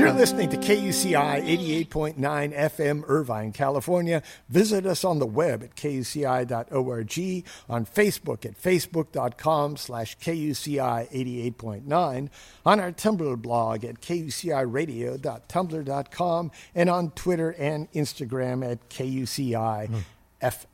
You're 0.00 0.12
listening 0.14 0.48
to 0.48 0.56
KUCI 0.56 1.86
88.9 1.86 2.16
FM, 2.16 3.04
Irvine, 3.06 3.52
California. 3.52 4.22
Visit 4.48 4.86
us 4.86 5.04
on 5.04 5.18
the 5.18 5.26
web 5.26 5.62
at 5.62 5.76
kuci.org, 5.76 7.44
on 7.68 7.84
Facebook 7.84 8.46
at 8.46 8.58
facebook.com 8.58 9.76
slash 9.76 10.16
KUCI 10.16 11.52
88.9, 11.52 12.30
on 12.64 12.80
our 12.80 12.92
Tumblr 12.92 13.42
blog 13.42 13.84
at 13.84 14.00
kuciradio.tumblr.com, 14.00 16.50
and 16.74 16.88
on 16.88 17.10
Twitter 17.10 17.54
and 17.58 17.92
Instagram 17.92 18.72
at 18.72 18.88
KUCI 18.88 20.02
FM. 20.40 20.64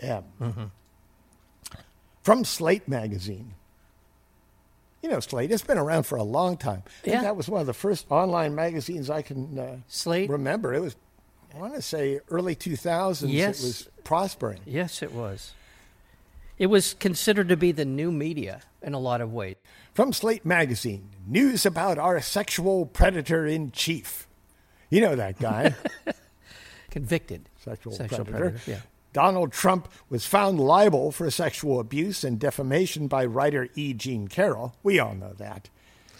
Mm-hmm. 0.00 0.44
Mm-hmm. 0.44 0.64
From 2.24 2.44
Slate 2.44 2.88
Magazine. 2.88 3.54
You 5.02 5.08
know, 5.10 5.20
Slate, 5.20 5.50
it's 5.50 5.62
been 5.64 5.78
around 5.78 6.04
for 6.04 6.16
a 6.16 6.22
long 6.22 6.56
time. 6.56 6.84
Yeah. 7.04 7.22
that 7.22 7.36
was 7.36 7.48
one 7.48 7.60
of 7.60 7.66
the 7.66 7.72
first 7.74 8.06
online 8.10 8.54
magazines 8.54 9.10
I 9.10 9.22
can 9.22 9.58
uh, 9.58 9.76
Slate? 9.88 10.30
remember. 10.30 10.72
It 10.74 10.80
was, 10.80 10.94
I 11.54 11.58
want 11.58 11.74
to 11.74 11.82
say, 11.82 12.20
early 12.30 12.54
2000s. 12.54 13.24
Yes. 13.32 13.60
It 13.62 13.66
was 13.66 13.88
prospering. 14.04 14.60
Yes, 14.64 15.02
it 15.02 15.12
was. 15.12 15.52
It 16.56 16.66
was 16.66 16.94
considered 16.94 17.48
to 17.48 17.56
be 17.56 17.72
the 17.72 17.84
new 17.84 18.12
media 18.12 18.60
in 18.80 18.94
a 18.94 18.98
lot 19.00 19.20
of 19.20 19.32
ways. 19.32 19.56
From 19.92 20.12
Slate 20.12 20.44
Magazine, 20.46 21.08
news 21.26 21.66
about 21.66 21.98
our 21.98 22.20
sexual 22.20 22.86
predator 22.86 23.44
in 23.44 23.72
chief. 23.72 24.28
You 24.88 25.00
know 25.00 25.16
that 25.16 25.38
guy, 25.40 25.74
Convicted. 26.90 27.48
sexual, 27.64 27.92
Sexual 27.94 28.24
predator. 28.26 28.50
predator, 28.50 28.70
yeah. 28.70 28.80
Donald 29.12 29.52
Trump 29.52 29.88
was 30.08 30.26
found 30.26 30.58
liable 30.58 31.12
for 31.12 31.30
sexual 31.30 31.78
abuse 31.80 32.24
and 32.24 32.38
defamation 32.38 33.08
by 33.08 33.24
writer 33.24 33.68
E. 33.74 33.92
Jean 33.92 34.28
Carroll. 34.28 34.74
We 34.82 34.98
all 34.98 35.14
know 35.14 35.34
that. 35.34 35.68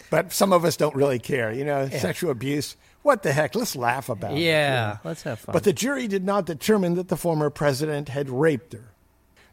But 0.09 0.31
some 0.31 0.53
of 0.53 0.63
us 0.63 0.77
don't 0.77 0.95
really 0.95 1.17
care. 1.17 1.51
You 1.51 1.65
know, 1.65 1.89
sexual 1.89 2.29
abuse, 2.29 2.75
what 3.01 3.23
the 3.23 3.33
heck? 3.33 3.55
Let's 3.55 3.75
laugh 3.75 4.09
about 4.09 4.33
it. 4.33 4.39
Yeah, 4.39 4.97
let's 5.03 5.23
have 5.23 5.39
fun. 5.39 5.53
But 5.53 5.63
the 5.63 5.73
jury 5.73 6.07
did 6.07 6.23
not 6.23 6.45
determine 6.45 6.95
that 6.95 7.07
the 7.07 7.17
former 7.17 7.49
president 7.49 8.09
had 8.09 8.29
raped 8.29 8.73
her. 8.73 8.93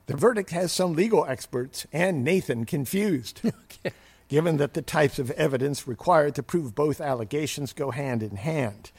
The 0.07 0.17
verdict 0.17 0.51
has 0.51 0.73
some 0.73 0.95
legal 0.95 1.25
experts 1.25 1.87
and 1.93 2.25
Nathan 2.25 2.65
confused, 2.65 3.41
given 4.29 4.57
that 4.59 4.75
the 4.75 4.83
types 4.83 5.19
of 5.19 5.31
evidence 5.33 5.87
required 5.87 6.35
to 6.35 6.43
prove 6.43 6.75
both 6.75 7.01
allegations 7.01 7.73
go 7.73 7.91
hand 7.91 8.23
in 8.23 8.37
hand. 8.37 8.91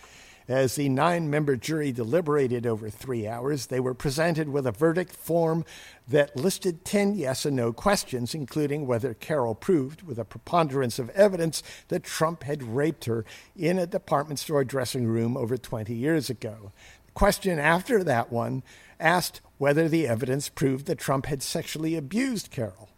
As 0.52 0.76
the 0.76 0.90
nine 0.90 1.30
member 1.30 1.56
jury 1.56 1.94
deliberated 1.94 2.68
over 2.68 2.90
three 2.90 3.26
hours, 3.26 3.68
they 3.68 3.80
were 3.80 3.94
presented 3.94 4.50
with 4.50 4.68
a 4.68 4.74
verdict 4.74 5.16
form 5.16 5.64
that 6.10 6.36
listed 6.36 6.84
10 6.84 7.16
yes 7.16 7.46
and 7.46 7.56
no 7.56 7.72
questions, 7.72 8.36
including 8.36 8.86
whether 8.86 9.14
Carroll 9.14 9.56
proved, 9.56 10.02
with 10.02 10.20
a 10.20 10.26
preponderance 10.26 11.00
of 11.00 11.10
evidence, 11.12 11.64
that 11.88 12.04
Trump 12.04 12.44
had 12.44 12.64
raped 12.64 13.06
her 13.06 13.24
in 13.56 13.80
a 13.80 13.88
department 13.88 14.40
store 14.40 14.66
dressing 14.66 15.08
room 15.08 15.38
over 15.38 15.56
20 15.56 15.96
years 15.96 16.30
ago. 16.30 16.74
The 17.06 17.14
question 17.14 17.58
after 17.58 18.04
that 18.04 18.30
one 18.30 18.62
asked 19.00 19.40
whether 19.58 19.88
the 19.88 20.06
evidence 20.06 20.50
proved 20.50 20.86
that 20.88 21.00
Trump 21.00 21.28
had 21.28 21.42
sexually 21.42 21.96
abused 21.96 22.52
Carroll. 22.52 22.91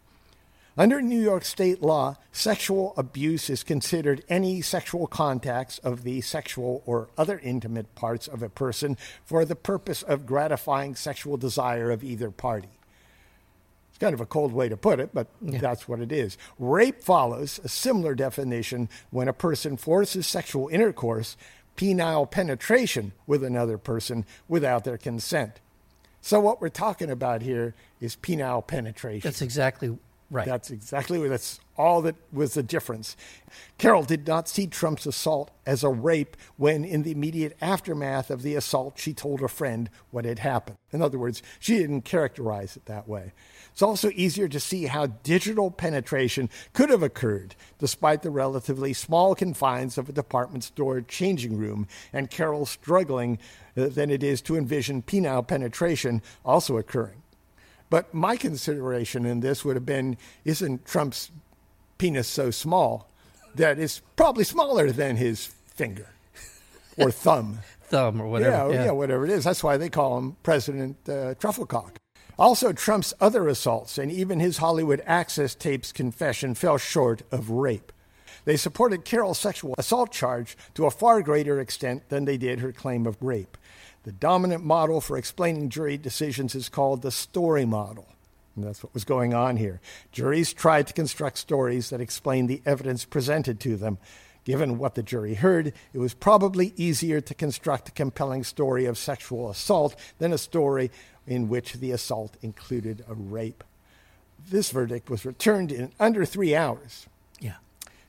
Under 0.76 1.00
New 1.00 1.20
York 1.20 1.44
state 1.44 1.82
law, 1.82 2.16
sexual 2.32 2.94
abuse 2.96 3.48
is 3.48 3.62
considered 3.62 4.24
any 4.28 4.60
sexual 4.60 5.06
contacts 5.06 5.78
of 5.78 6.02
the 6.02 6.20
sexual 6.20 6.82
or 6.84 7.08
other 7.16 7.38
intimate 7.38 7.94
parts 7.94 8.26
of 8.26 8.42
a 8.42 8.48
person 8.48 8.96
for 9.24 9.44
the 9.44 9.54
purpose 9.54 10.02
of 10.02 10.26
gratifying 10.26 10.96
sexual 10.96 11.36
desire 11.36 11.92
of 11.92 12.02
either 12.02 12.32
party. 12.32 12.70
It's 13.90 13.98
kind 13.98 14.14
of 14.14 14.20
a 14.20 14.26
cold 14.26 14.52
way 14.52 14.68
to 14.68 14.76
put 14.76 14.98
it, 14.98 15.10
but 15.14 15.28
that's 15.40 15.86
what 15.86 16.00
it 16.00 16.10
is. 16.10 16.36
Rape 16.58 17.00
follows 17.00 17.60
a 17.62 17.68
similar 17.68 18.16
definition 18.16 18.88
when 19.10 19.28
a 19.28 19.32
person 19.32 19.76
forces 19.76 20.26
sexual 20.26 20.66
intercourse, 20.66 21.36
penile 21.76 22.28
penetration 22.28 23.12
with 23.28 23.44
another 23.44 23.78
person 23.78 24.26
without 24.48 24.82
their 24.82 24.98
consent. 24.98 25.60
So, 26.20 26.40
what 26.40 26.60
we're 26.60 26.70
talking 26.70 27.10
about 27.10 27.42
here 27.42 27.74
is 28.00 28.16
penile 28.16 28.66
penetration. 28.66 29.20
That's 29.22 29.42
exactly 29.42 29.96
right. 30.34 30.46
That's 30.46 30.70
exactly 30.70 31.18
what 31.18 31.30
that's 31.30 31.60
all 31.76 32.02
that 32.02 32.16
was 32.32 32.54
the 32.54 32.62
difference. 32.62 33.16
Carroll 33.78 34.02
did 34.02 34.26
not 34.26 34.48
see 34.48 34.66
Trump's 34.66 35.06
assault 35.06 35.50
as 35.66 35.82
a 35.82 35.88
rape 35.88 36.36
when, 36.56 36.84
in 36.84 37.02
the 37.02 37.12
immediate 37.12 37.56
aftermath 37.60 38.30
of 38.30 38.42
the 38.42 38.54
assault, 38.54 38.98
she 38.98 39.12
told 39.12 39.42
a 39.42 39.48
friend 39.48 39.90
what 40.10 40.24
had 40.24 40.40
happened. 40.40 40.76
In 40.92 41.02
other 41.02 41.18
words, 41.18 41.42
she 41.58 41.78
didn't 41.78 42.02
characterize 42.02 42.76
it 42.76 42.86
that 42.86 43.08
way. 43.08 43.32
It's 43.72 43.82
also 43.82 44.10
easier 44.14 44.46
to 44.48 44.60
see 44.60 44.86
how 44.86 45.06
digital 45.06 45.70
penetration 45.70 46.48
could 46.72 46.90
have 46.90 47.02
occurred 47.02 47.56
despite 47.78 48.22
the 48.22 48.30
relatively 48.30 48.92
small 48.92 49.34
confines 49.34 49.98
of 49.98 50.08
a 50.08 50.12
department 50.12 50.62
store 50.62 51.00
changing 51.00 51.56
room 51.56 51.88
and 52.12 52.30
Carroll 52.30 52.66
struggling 52.66 53.38
uh, 53.76 53.88
than 53.88 54.10
it 54.10 54.22
is 54.22 54.40
to 54.42 54.56
envision 54.56 55.02
penile 55.02 55.46
penetration 55.46 56.22
also 56.44 56.76
occurring. 56.76 57.23
But 57.90 58.12
my 58.12 58.36
consideration 58.36 59.26
in 59.26 59.40
this 59.40 59.64
would 59.64 59.76
have 59.76 59.86
been 59.86 60.16
isn't 60.44 60.84
Trump's 60.84 61.30
penis 61.98 62.28
so 62.28 62.50
small 62.50 63.08
that 63.54 63.78
it's 63.78 64.00
probably 64.16 64.44
smaller 64.44 64.90
than 64.90 65.16
his 65.16 65.46
finger 65.46 66.08
or 66.98 67.10
thumb? 67.12 67.60
Thumb 67.84 68.20
or 68.20 68.28
whatever. 68.28 68.72
Yeah, 68.72 68.86
yeah, 68.86 68.90
whatever 68.90 69.24
it 69.24 69.30
is. 69.30 69.44
That's 69.44 69.62
why 69.62 69.76
they 69.76 69.88
call 69.88 70.18
him 70.18 70.36
President 70.42 70.96
uh, 71.06 71.34
Trufflecock. 71.34 71.96
Also, 72.36 72.72
Trump's 72.72 73.14
other 73.20 73.46
assaults 73.46 73.96
and 73.96 74.10
even 74.10 74.40
his 74.40 74.56
Hollywood 74.56 75.02
Access 75.06 75.54
tapes 75.54 75.92
confession 75.92 76.54
fell 76.54 76.78
short 76.78 77.22
of 77.30 77.50
rape. 77.50 77.92
They 78.44 78.56
supported 78.56 79.04
Carroll's 79.04 79.38
sexual 79.38 79.74
assault 79.78 80.12
charge 80.12 80.56
to 80.74 80.86
a 80.86 80.90
far 80.90 81.22
greater 81.22 81.60
extent 81.60 82.08
than 82.08 82.24
they 82.24 82.36
did 82.36 82.58
her 82.60 82.72
claim 82.72 83.06
of 83.06 83.16
rape. 83.22 83.56
The 84.04 84.12
dominant 84.12 84.64
model 84.64 85.00
for 85.00 85.16
explaining 85.16 85.70
jury 85.70 85.96
decisions 85.96 86.54
is 86.54 86.68
called 86.68 87.02
the 87.02 87.10
story 87.10 87.64
model. 87.64 88.06
And 88.54 88.64
that's 88.64 88.82
what 88.82 88.94
was 88.94 89.04
going 89.04 89.34
on 89.34 89.56
here. 89.56 89.80
Juries 90.12 90.52
tried 90.52 90.86
to 90.86 90.92
construct 90.92 91.38
stories 91.38 91.90
that 91.90 92.00
explained 92.00 92.48
the 92.48 92.62
evidence 92.64 93.04
presented 93.04 93.58
to 93.60 93.76
them. 93.76 93.98
Given 94.44 94.76
what 94.78 94.94
the 94.94 95.02
jury 95.02 95.34
heard, 95.34 95.72
it 95.94 95.98
was 95.98 96.12
probably 96.12 96.74
easier 96.76 97.20
to 97.22 97.34
construct 97.34 97.88
a 97.88 97.92
compelling 97.92 98.44
story 98.44 98.84
of 98.84 98.98
sexual 98.98 99.48
assault 99.50 99.96
than 100.18 100.32
a 100.34 100.38
story 100.38 100.90
in 101.26 101.48
which 101.48 101.72
the 101.74 101.90
assault 101.92 102.36
included 102.42 103.02
a 103.08 103.14
rape. 103.14 103.64
This 104.50 104.70
verdict 104.70 105.08
was 105.08 105.24
returned 105.24 105.72
in 105.72 105.90
under 105.98 106.26
three 106.26 106.54
hours 106.54 107.06
Yeah. 107.40 107.54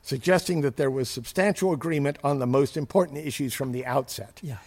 suggesting 0.02 0.60
that 0.62 0.76
there 0.76 0.92
was 0.92 1.10
substantial 1.10 1.72
agreement 1.72 2.18
on 2.22 2.40
the 2.40 2.46
most 2.46 2.76
important 2.76 3.20
issues 3.20 3.54
from 3.54 3.72
the 3.72 3.86
outset. 3.86 4.42
Yeah. 4.44 4.58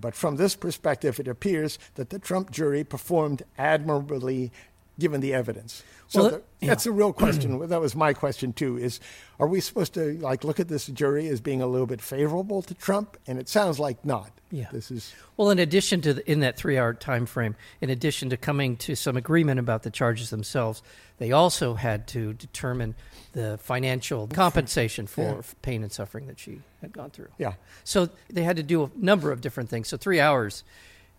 But 0.00 0.14
from 0.14 0.36
this 0.36 0.56
perspective, 0.56 1.20
it 1.20 1.28
appears 1.28 1.78
that 1.96 2.10
the 2.10 2.18
Trump 2.18 2.50
jury 2.50 2.84
performed 2.84 3.42
admirably 3.58 4.50
given 4.98 5.20
the 5.22 5.32
evidence. 5.32 5.82
So 6.08 6.20
Well, 6.20 6.30
the- 6.30 6.42
yeah. 6.60 6.68
that's 6.68 6.84
a 6.86 6.92
real 6.92 7.12
question. 7.12 7.58
that 7.68 7.80
was 7.80 7.94
my 7.96 8.12
question 8.12 8.52
too. 8.52 8.76
Is 8.76 9.00
are 9.38 9.46
we 9.46 9.60
supposed 9.60 9.94
to 9.94 10.18
like 10.18 10.44
look 10.44 10.60
at 10.60 10.68
this 10.68 10.86
jury 10.86 11.26
as 11.28 11.40
being 11.40 11.62
a 11.62 11.66
little 11.66 11.86
bit 11.86 12.02
favorable 12.02 12.60
to 12.62 12.74
Trump? 12.74 13.16
And 13.26 13.38
it 13.38 13.48
sounds 13.48 13.78
like 13.78 14.04
not. 14.04 14.30
Yeah. 14.50 14.66
This 14.72 14.90
is 14.90 15.14
Well, 15.36 15.50
in 15.50 15.58
addition 15.58 16.00
to 16.02 16.14
the, 16.14 16.30
in 16.30 16.40
that 16.40 16.56
three-hour 16.56 16.94
time 16.94 17.24
frame, 17.24 17.54
in 17.80 17.88
addition 17.88 18.28
to 18.30 18.36
coming 18.36 18.76
to 18.78 18.94
some 18.94 19.16
agreement 19.16 19.58
about 19.60 19.84
the 19.84 19.90
charges 19.90 20.28
themselves, 20.30 20.82
they 21.18 21.32
also 21.32 21.74
had 21.74 22.06
to 22.08 22.34
determine 22.34 22.94
the 23.32 23.58
financial 23.58 24.26
compensation 24.26 25.06
for 25.06 25.42
pain 25.62 25.82
and 25.82 25.92
suffering 25.92 26.26
that 26.26 26.38
she 26.38 26.60
had 26.80 26.92
gone 26.92 27.10
through. 27.10 27.28
yeah. 27.38 27.54
So 27.84 28.08
they 28.28 28.42
had 28.42 28.56
to 28.56 28.62
do 28.62 28.84
a 28.84 28.90
number 28.96 29.30
of 29.32 29.40
different 29.40 29.68
things. 29.70 29.88
So 29.88 29.96
three 29.96 30.20
hours 30.20 30.64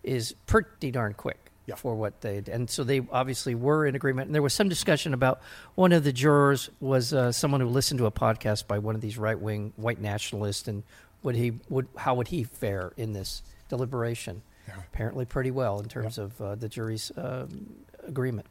is 0.02 0.34
pretty 0.46 0.90
darn 0.90 1.14
quick 1.14 1.50
Yeah. 1.66 1.76
for 1.76 1.94
what 1.94 2.20
they 2.22 2.42
and 2.50 2.68
so 2.68 2.82
they 2.84 3.00
obviously 3.12 3.54
were 3.54 3.86
in 3.86 3.94
agreement. 3.94 4.26
And 4.26 4.34
there 4.34 4.42
was 4.42 4.52
some 4.52 4.68
discussion 4.68 5.14
about 5.14 5.40
one 5.74 5.92
of 5.92 6.02
the 6.04 6.12
jurors 6.12 6.70
was 6.80 7.12
uh, 7.12 7.30
someone 7.32 7.60
who 7.60 7.68
listened 7.68 7.98
to 7.98 8.06
a 8.06 8.10
podcast 8.10 8.66
by 8.66 8.78
one 8.78 8.94
of 8.94 9.00
these 9.00 9.16
right 9.16 9.38
wing 9.40 9.72
white 9.76 10.00
nationalists, 10.00 10.66
and 10.68 10.82
would 11.22 11.36
he 11.36 11.52
would 11.68 11.86
how 11.96 12.14
would 12.16 12.28
he 12.28 12.42
fare 12.44 12.92
in 12.96 13.12
this 13.12 13.42
deliberation? 13.68 14.42
Yeah. 14.68 14.74
Apparently, 14.92 15.24
pretty 15.24 15.50
well 15.50 15.80
in 15.80 15.88
terms 15.88 16.18
of 16.18 16.40
uh, 16.40 16.54
the 16.56 16.68
jury's 16.68 17.10
um, 17.16 17.76
agreement. 18.06 18.46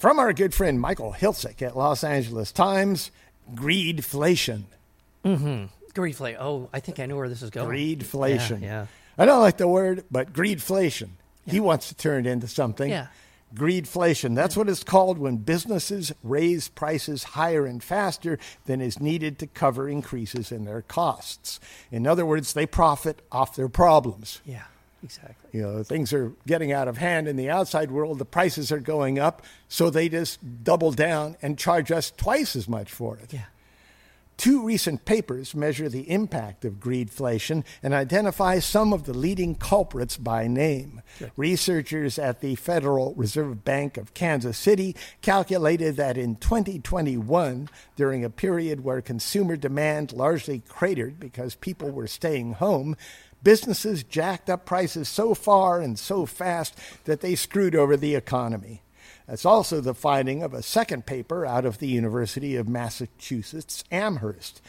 From 0.00 0.18
our 0.18 0.32
good 0.32 0.54
friend 0.54 0.80
Michael 0.80 1.12
Hiltzik 1.12 1.60
at 1.60 1.76
Los 1.76 2.02
Angeles 2.02 2.52
Times, 2.52 3.10
greedflation. 3.54 4.62
Mm-hmm. 5.26 5.66
Greedflation. 5.92 6.36
Oh, 6.40 6.70
I 6.72 6.80
think 6.80 6.98
I 6.98 7.04
know 7.04 7.16
where 7.16 7.28
this 7.28 7.42
is 7.42 7.50
going. 7.50 7.68
Greedflation. 7.68 8.62
Yeah. 8.62 8.66
yeah. 8.66 8.86
I 9.18 9.26
don't 9.26 9.42
like 9.42 9.58
the 9.58 9.68
word, 9.68 10.04
but 10.10 10.32
greedflation. 10.32 11.10
He 11.46 11.60
wants 11.60 11.88
to 11.90 11.94
turn 11.94 12.24
it 12.24 12.30
into 12.30 12.48
something. 12.48 12.88
Yeah. 12.88 13.08
Greedflation. 13.54 14.34
That's 14.34 14.56
what 14.56 14.70
it's 14.70 14.82
called 14.82 15.18
when 15.18 15.36
businesses 15.36 16.14
raise 16.22 16.68
prices 16.68 17.22
higher 17.22 17.66
and 17.66 17.82
faster 17.82 18.38
than 18.64 18.80
is 18.80 19.00
needed 19.00 19.38
to 19.40 19.48
cover 19.48 19.86
increases 19.86 20.50
in 20.50 20.64
their 20.64 20.80
costs. 20.80 21.60
In 21.92 22.06
other 22.06 22.24
words, 22.24 22.54
they 22.54 22.64
profit 22.64 23.20
off 23.30 23.54
their 23.54 23.68
problems. 23.68 24.40
Yeah, 24.46 24.62
exactly. 25.02 25.50
You 25.52 25.62
know, 25.62 25.82
things 25.82 26.12
are 26.12 26.32
getting 26.46 26.72
out 26.72 26.88
of 26.88 26.98
hand 26.98 27.28
in 27.28 27.36
the 27.36 27.50
outside 27.50 27.90
world, 27.90 28.18
the 28.18 28.24
prices 28.24 28.70
are 28.72 28.80
going 28.80 29.18
up, 29.18 29.44
so 29.68 29.90
they 29.90 30.08
just 30.08 30.64
double 30.64 30.92
down 30.92 31.36
and 31.42 31.58
charge 31.58 31.90
us 31.90 32.10
twice 32.10 32.56
as 32.56 32.68
much 32.68 32.90
for 32.90 33.16
it. 33.16 33.32
Yeah. 33.32 33.44
Two 34.40 34.64
recent 34.64 35.04
papers 35.04 35.54
measure 35.54 35.90
the 35.90 36.10
impact 36.10 36.64
of 36.64 36.80
greedflation 36.80 37.62
and 37.82 37.92
identify 37.92 38.58
some 38.58 38.94
of 38.94 39.04
the 39.04 39.12
leading 39.12 39.54
culprits 39.54 40.16
by 40.16 40.46
name. 40.46 41.02
Good. 41.18 41.30
Researchers 41.36 42.18
at 42.18 42.40
the 42.40 42.54
Federal 42.54 43.14
Reserve 43.16 43.66
Bank 43.66 43.98
of 43.98 44.14
Kansas 44.14 44.56
City 44.56 44.96
calculated 45.20 45.96
that 45.96 46.16
in 46.16 46.36
2021, 46.36 47.68
during 47.96 48.24
a 48.24 48.30
period 48.30 48.82
where 48.82 49.02
consumer 49.02 49.56
demand 49.58 50.14
largely 50.14 50.62
cratered 50.66 51.20
because 51.20 51.54
people 51.54 51.90
were 51.90 52.06
staying 52.06 52.54
home, 52.54 52.96
businesses 53.42 54.02
jacked 54.02 54.50
up 54.50 54.64
prices 54.64 55.08
so 55.08 55.34
far 55.34 55.80
and 55.80 55.98
so 55.98 56.26
fast 56.26 56.76
that 57.04 57.20
they 57.20 57.34
screwed 57.34 57.74
over 57.74 57.96
the 57.96 58.14
economy. 58.14 58.82
That's 59.26 59.44
also 59.44 59.80
the 59.80 59.94
finding 59.94 60.42
of 60.42 60.52
a 60.52 60.62
second 60.62 61.06
paper 61.06 61.46
out 61.46 61.64
of 61.64 61.78
the 61.78 61.88
University 61.88 62.56
of 62.56 62.68
Massachusetts 62.68 63.84
Amherst. 63.90 64.60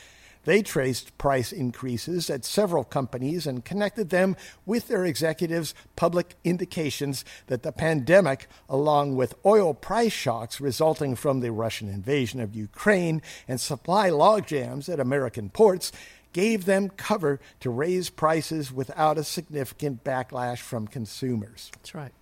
They 0.44 0.64
traced 0.64 1.18
price 1.18 1.52
increases 1.52 2.30
at 2.30 2.46
several 2.46 2.84
companies 2.84 3.46
and 3.46 3.64
connected 3.64 4.10
them 4.10 4.36
with 4.66 4.88
their 4.88 5.06
executives' 5.06 5.76
public 5.96 6.36
indications 6.44 7.24
that 7.48 7.62
the 7.62 7.72
pandemic, 7.72 8.48
along 8.68 9.16
with 9.16 9.36
oil 9.46 9.74
price 9.74 10.14
shocks 10.14 10.60
resulting 10.60 11.16
from 11.16 11.42
the 11.42 11.52
Russian 11.52 11.90
invasion 11.90 12.40
of 12.40 12.56
Ukraine 12.56 13.22
and 13.48 13.60
supply 13.60 14.10
logjams 14.10 14.92
at 14.92 15.00
American 15.00 15.50
ports, 15.50 15.92
gave 16.34 16.66
them 16.66 16.90
cover 16.90 17.40
to 17.60 17.70
raise 17.70 18.10
prices 18.10 18.72
without 18.72 19.18
a 19.18 19.24
significant 19.24 20.04
backlash 20.04 20.60
from 20.60 20.88
consumers. 20.88 21.72
That's 21.74 21.96
right. 21.96 22.14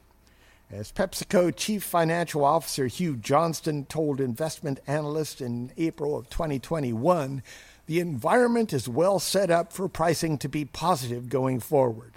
As 0.72 0.91
PepsiCo 0.91 1.56
Chief 1.56 1.84
Financial 1.84 2.45
Officer 2.45 2.86
Hugh 2.86 3.15
Johnston 3.15 3.86
told 3.86 4.22
investment 4.22 4.80
analysts 4.86 5.41
in 5.41 5.72
April 5.78 6.15
of 6.15 6.30
2021, 6.30 7.41
the 7.88 8.00
environment 8.00 8.72
is 8.72 8.88
well 8.88 9.17
set 9.17 9.50
up 9.50 9.74
for 9.74 9.89
pricing 9.89 10.38
to 10.38 10.48
be 10.48 10.65
positive 10.65 11.28
going 11.28 11.60
forward. 11.60 12.13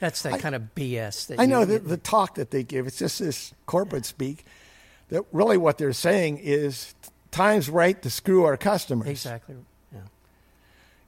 That's 0.00 0.22
that 0.22 0.34
I, 0.34 0.38
kind 0.38 0.54
of 0.54 0.74
BS. 0.74 1.28
That 1.28 1.40
I 1.40 1.46
know 1.46 1.64
the, 1.64 1.78
the 1.78 1.96
talk 1.96 2.34
that 2.34 2.50
they 2.50 2.62
give, 2.62 2.86
it's 2.86 2.98
just 2.98 3.18
this 3.18 3.54
corporate 3.64 4.04
yeah. 4.04 4.08
speak, 4.08 4.44
that 5.08 5.24
really 5.32 5.56
what 5.56 5.78
they're 5.78 5.94
saying 5.94 6.38
is 6.38 6.94
time's 7.30 7.70
right 7.70 8.00
to 8.02 8.10
screw 8.10 8.44
our 8.44 8.58
customers. 8.58 9.08
Exactly. 9.08 9.56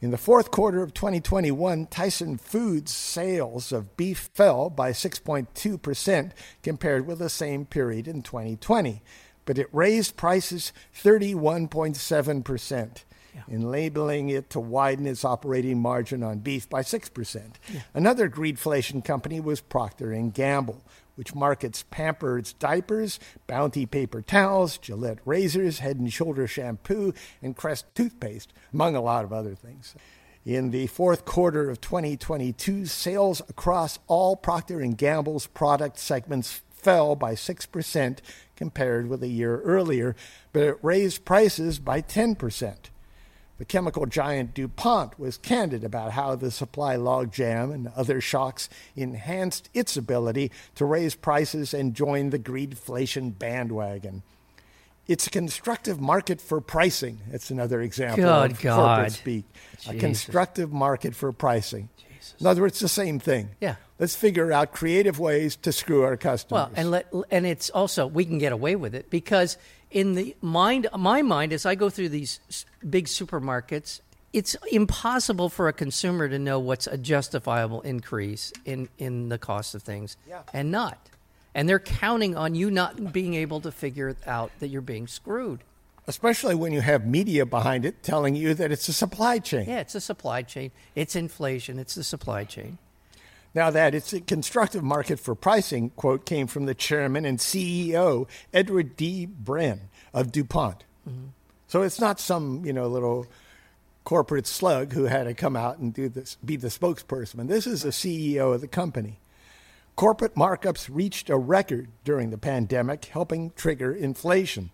In 0.03 0.13
the 0.13 0.17
fourth 0.17 0.51
quarter 0.51 0.83
of 0.83 0.95
2021, 0.95 1.87
Tyson 1.89 2.39
Foods 2.39 2.91
sales 2.91 3.71
of 3.71 3.99
beef 3.99 4.31
fell 4.33 4.71
by 4.71 4.93
6.2% 4.93 6.31
compared 6.63 7.07
with 7.07 7.19
the 7.19 7.29
same 7.29 7.67
period 7.67 8.09
in 8.09 8.23
2020, 8.23 9.03
but 9.45 9.59
it 9.59 9.69
raised 9.73 10.17
prices 10.17 10.73
31.7%. 10.97 13.05
Yeah. 13.35 13.43
In 13.47 13.71
labeling 13.71 14.31
it 14.31 14.49
to 14.51 14.59
widen 14.59 15.07
its 15.07 15.25
operating 15.25 15.79
margin 15.79 16.23
on 16.23 16.39
beef 16.39 16.69
by 16.69 16.81
6%. 16.81 17.53
Yeah. 17.73 17.81
Another 17.93 18.29
greedflation 18.29 19.05
company 19.05 19.39
was 19.39 19.61
Procter 19.61 20.13
& 20.31 20.33
Gamble, 20.33 20.83
which 21.21 21.35
markets 21.35 21.85
Pampers 21.91 22.55
diapers, 22.55 23.21
Bounty 23.47 23.85
paper 23.85 24.23
towels, 24.23 24.79
Gillette 24.79 25.19
razors, 25.27 25.81
Head 25.81 25.99
and 25.99 26.11
Shoulder 26.11 26.47
shampoo, 26.47 27.13
and 27.43 27.55
Crest 27.55 27.85
toothpaste, 27.95 28.55
among 28.73 28.97
a 28.97 29.03
lot 29.03 29.27
of 29.27 29.31
other 29.31 29.55
things. 29.55 29.95
In 30.47 30.71
the 30.71 30.87
fourth 30.87 31.27
quarter 31.27 31.69
of 31.69 31.83
2022, 31.83 32.87
sales 32.87 33.43
across 33.51 33.99
all 34.07 34.35
Procter 34.35 34.81
& 34.81 34.97
Gamble's 34.97 35.47
product 35.47 35.99
segments 35.99 36.63
fell 36.71 37.15
by 37.17 37.35
6% 37.35 38.19
compared 38.57 39.11
with 39.11 39.23
a 39.23 39.29
year 39.29 39.61
earlier, 39.61 40.17
but 40.55 40.63
it 40.63 40.79
raised 40.81 41.27
prices 41.27 41.79
by 41.79 42.01
10%. 42.01 42.77
The 43.61 43.67
chemical 43.67 44.07
giant 44.07 44.55
DuPont 44.55 45.21
was 45.21 45.37
candid 45.37 45.85
about 45.85 46.13
how 46.13 46.35
the 46.35 46.51
supply 46.51 46.97
logjam 46.97 47.75
and 47.75 47.89
other 47.89 48.19
shocks 48.19 48.71
enhanced 48.97 49.69
its 49.75 49.99
ability 49.99 50.51
to 50.77 50.87
raise 50.87 51.15
prices 51.15 51.75
and 51.75 51.93
join 51.93 52.31
the 52.31 52.39
greedflation 52.39 53.39
bandwagon. 53.39 54.23
It's 55.07 55.27
a 55.27 55.31
constructive 55.31 56.01
market 56.01 56.41
for 56.41 56.63
pricing. 56.63 57.21
It's 57.31 57.51
another 57.51 57.83
example 57.83 58.25
Good 58.25 58.53
of 58.53 58.61
God. 58.63 58.97
corporate 58.97 59.13
speak. 59.13 59.45
Jesus. 59.77 59.95
A 59.95 59.99
constructive 59.99 60.73
market 60.73 61.15
for 61.15 61.31
pricing. 61.31 61.91
Jesus. 61.99 62.37
In 62.41 62.47
other 62.47 62.63
words, 62.63 62.81
the 62.81 62.89
same 62.89 63.19
thing. 63.19 63.51
Yeah. 63.61 63.75
Let's 63.99 64.17
figure 64.17 64.51
out 64.53 64.73
creative 64.73 65.19
ways 65.19 65.57
to 65.57 65.73
screw 65.73 66.03
our 66.05 66.17
customers. 66.17 66.69
Well, 66.69 66.73
and 66.77 66.91
let, 66.91 67.13
and 67.31 67.45
it's 67.45 67.69
also 67.69 68.07
we 68.07 68.25
can 68.25 68.39
get 68.39 68.53
away 68.53 68.75
with 68.75 68.95
it 68.95 69.11
because 69.11 69.59
in 69.91 70.15
the 70.15 70.35
mind, 70.41 70.89
my 70.97 71.21
mind, 71.21 71.53
as 71.53 71.67
I 71.67 71.75
go 71.75 71.91
through 71.91 72.09
these 72.09 72.41
big 72.89 73.07
supermarkets, 73.07 74.01
it's 74.33 74.57
impossible 74.71 75.49
for 75.49 75.69
a 75.69 75.73
consumer 75.73 76.29
to 76.29 76.39
know 76.39 76.59
what's 76.59 76.87
a 76.87 76.97
justifiable 76.97 77.81
increase 77.83 78.53
in, 78.65 78.89
in 78.99 79.29
the 79.29 79.39
cost 79.39 79.75
of 79.75 79.83
things 79.83 80.17
yeah. 80.29 80.43
and 80.53 80.71
not. 80.71 81.09
And 81.55 81.69
they're 81.69 81.81
counting 81.81 82.37
on 82.37 82.55
you 82.55 82.71
not 82.71 83.13
being 83.13 83.35
able 83.35 83.61
to 83.63 83.73
figure 83.73 84.17
out 84.27 84.53
that 84.61 84.69
you're 84.69 84.83
being 84.83 85.09
screwed. 85.09 85.61
Especially 86.07 86.55
when 86.55 86.73
you 86.73 86.81
have 86.81 87.07
media 87.07 87.45
behind 87.45 87.85
it 87.85 88.03
telling 88.03 88.37
you 88.37 88.55
that 88.55 88.71
it's 88.71 88.89
a 88.89 88.93
supply 88.93 89.39
chain. 89.39 89.69
Yeah, 89.69 89.81
it's 89.81 89.95
a 89.95 90.01
supply 90.01 90.43
chain. 90.43 90.71
It's 90.95 91.17
inflation. 91.17 91.79
It's 91.79 91.95
the 91.95 92.05
supply 92.05 92.45
chain. 92.45 92.79
Now, 93.53 93.71
that 93.71 93.95
it's 93.97 94.13
a 94.13 94.21
constructive 94.21 94.85
market 94.85 95.19
for 95.19 95.35
pricing, 95.35 95.91
quote, 95.91 96.25
came 96.25 96.47
from 96.47 96.67
the 96.67 96.75
chairman 96.75 97.25
and 97.25 97.39
CEO, 97.39 98.29
Edward 98.55 98.97
D. 98.97 99.27
Breen 99.27 99.83
of 100.15 100.31
DuPont. 100.31 100.85
Mm-hmm. 101.09 101.27
So 101.71 101.83
it's 101.83 102.01
not 102.01 102.19
some, 102.19 102.65
you 102.65 102.73
know, 102.73 102.89
little 102.89 103.29
corporate 104.03 104.49
slug 104.49 104.93
who 104.93 105.05
had 105.05 105.29
to 105.29 105.35
come 105.35 105.55
out 105.55 105.79
and 105.79 105.95
do 105.95 106.09
this, 106.09 106.37
be 106.45 106.57
the 106.57 106.67
spokesperson. 106.67 107.47
This 107.47 107.65
is 107.65 107.83
the 107.83 107.91
CEO 107.91 108.53
of 108.53 108.61
the 108.61 108.67
company. 108.67 109.21
Corporate 109.95 110.35
markups 110.35 110.89
reached 110.91 111.31
a 111.31 111.37
record 111.37 111.87
during 112.03 112.31
the 112.31 112.39
pandemic, 112.39 113.05
helping 113.05 113.53
trigger 113.55 113.93
inflation. 113.93 114.71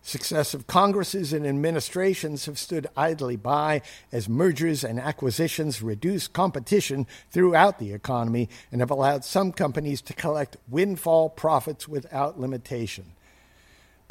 Successive 0.00 0.68
Congresses 0.68 1.32
and 1.32 1.44
administrations 1.44 2.46
have 2.46 2.56
stood 2.56 2.86
idly 2.96 3.34
by 3.34 3.82
as 4.12 4.28
mergers 4.28 4.84
and 4.84 5.00
acquisitions 5.00 5.82
reduce 5.82 6.28
competition 6.28 7.08
throughout 7.32 7.80
the 7.80 7.92
economy 7.92 8.48
and 8.70 8.80
have 8.80 8.92
allowed 8.92 9.24
some 9.24 9.50
companies 9.50 10.00
to 10.02 10.12
collect 10.12 10.56
windfall 10.68 11.30
profits 11.30 11.88
without 11.88 12.38
limitation. 12.38 13.06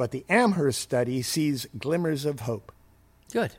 But 0.02 0.10
the 0.10 0.26
Amherst 0.30 0.80
study 0.80 1.22
sees 1.22 1.68
glimmers 1.78 2.26
of 2.26 2.40
hope. 2.40 2.72
Good. 3.32 3.52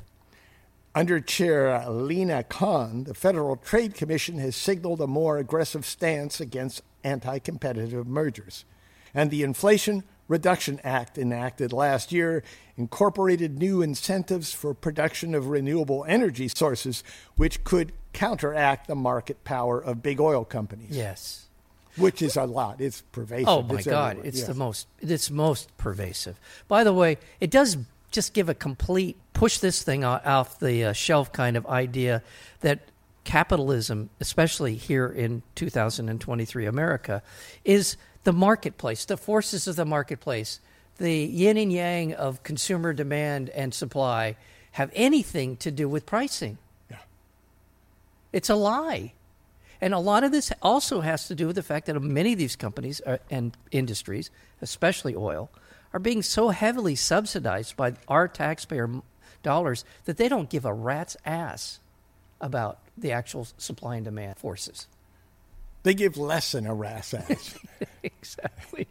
Under 0.93 1.21
Chair 1.21 1.89
Lina 1.89 2.43
Khan, 2.43 3.05
the 3.05 3.15
Federal 3.15 3.55
Trade 3.55 3.95
Commission 3.95 4.39
has 4.39 4.57
signaled 4.57 5.01
a 5.01 5.07
more 5.07 5.39
aggressive 5.39 5.87
stance 5.87 6.41
against 6.41 6.83
anti 7.05 7.39
competitive 7.39 8.09
mergers. 8.09 8.65
And 9.15 9.31
the 9.31 9.45
Inflation 9.45 10.03
Reduction 10.27 10.81
Act, 10.83 11.17
enacted 11.17 11.73
last 11.73 12.11
year, 12.11 12.43
incorporated 12.77 13.57
new 13.57 13.81
incentives 13.81 14.53
for 14.53 14.75
production 14.75 15.37
of 15.37 15.47
renewable 15.47 16.05
energy 16.09 16.49
sources, 16.49 17.05
which 17.37 17.63
could 17.63 17.93
counteract 18.13 18.89
the 18.89 18.97
market 18.97 19.45
power 19.45 19.79
of 19.79 20.03
big 20.03 20.21
oil 20.21 20.45
companies. 20.45 20.91
Yes. 20.91 21.42
Which 21.97 22.23
is 22.23 22.37
a 22.37 22.45
lot. 22.45 22.81
It's 22.81 23.03
pervasive. 23.13 23.49
Oh 23.49 23.63
my 23.63 23.77
it's 23.77 23.87
God! 23.87 24.11
everywhere. 24.11 24.29
It's 24.29 24.39
Yes. 24.39 24.47
the 24.47 24.55
most. 24.55 24.87
It's 25.01 25.31
most 25.31 25.77
pervasive. 25.77 26.41
By 26.69 26.85
the 26.85 26.93
way, 26.93 27.19
it 27.41 27.51
does 27.51 27.77
just 28.11 28.33
give 28.33 28.49
a 28.49 28.55
complete 28.55 29.17
push 29.35 29.59
this 29.59 29.83
thing 29.83 30.05
off 30.05 30.59
the 30.59 30.85
uh, 30.85 30.93
shelf 30.93 31.33
kind 31.33 31.57
of 31.57 31.67
idea 31.67 32.23
that 32.61 32.81
capitalism, 33.25 34.11
especially 34.21 34.75
here 34.77 35.07
in 35.07 35.43
2023 35.55 36.67
America, 36.67 37.23
is 37.65 37.97
the 38.25 38.33
marketplace, 38.33 39.05
the 39.05 39.17
forces 39.17 39.67
of 39.67 39.77
the 39.77 39.85
marketplace, 39.85 40.61
the 40.99 41.13
yin 41.25 41.57
and 41.57 41.73
yang 41.73 42.13
of 42.15 42.43
consumer 42.43 42.93
demand 42.93 43.49
and 43.51 43.75
supply 43.75 44.37
have 44.73 44.91
anything 44.95 45.57
to 45.59 45.71
do 45.71 45.89
with 45.89 46.07
pricing. 46.07 46.59
Yeah. 46.91 46.99
It's 48.33 48.49
a 48.51 48.55
lie. 48.55 49.13
And 49.83 49.93
a 49.93 49.99
lot 49.99 50.23
of 50.23 50.31
this 50.31 50.53
also 50.63 51.01
has 51.01 51.27
to 51.27 51.35
do 51.35 51.49
with 51.49 51.57
the 51.57 51.63
fact 51.63 51.87
that 51.87 52.01
many 52.01 52.33
of 52.33 52.39
these 52.39 52.55
companies 52.55 53.01
are, 53.01 53.19
and 53.29 53.57
industries, 53.73 54.31
especially 54.61 55.17
oil, 55.17 55.51
are 55.93 55.99
being 55.99 56.23
so 56.23 56.51
heavily 56.51 56.95
subsidized 56.95 57.77
by 57.77 57.95
our 58.07 58.29
taxpayer 58.29 58.89
dollars 59.43 59.85
that 60.05 60.19
they 60.19 60.29
don't 60.29 60.49
give 60.49 60.65
a 60.65 60.73
rat's 60.73 61.17
ass 61.27 61.81
about 62.41 62.79
the 62.97 63.11
actual 63.11 63.49
supply 63.59 63.97
and 63.97 64.05
demand 64.05 64.39
forces. 64.39 64.87
They 65.83 65.95
give 65.95 66.17
less 66.17 66.53
than 66.53 66.65
a 66.65 66.75
rat's 66.75 67.13
ass. 67.13 67.59
exactly. 68.05 68.87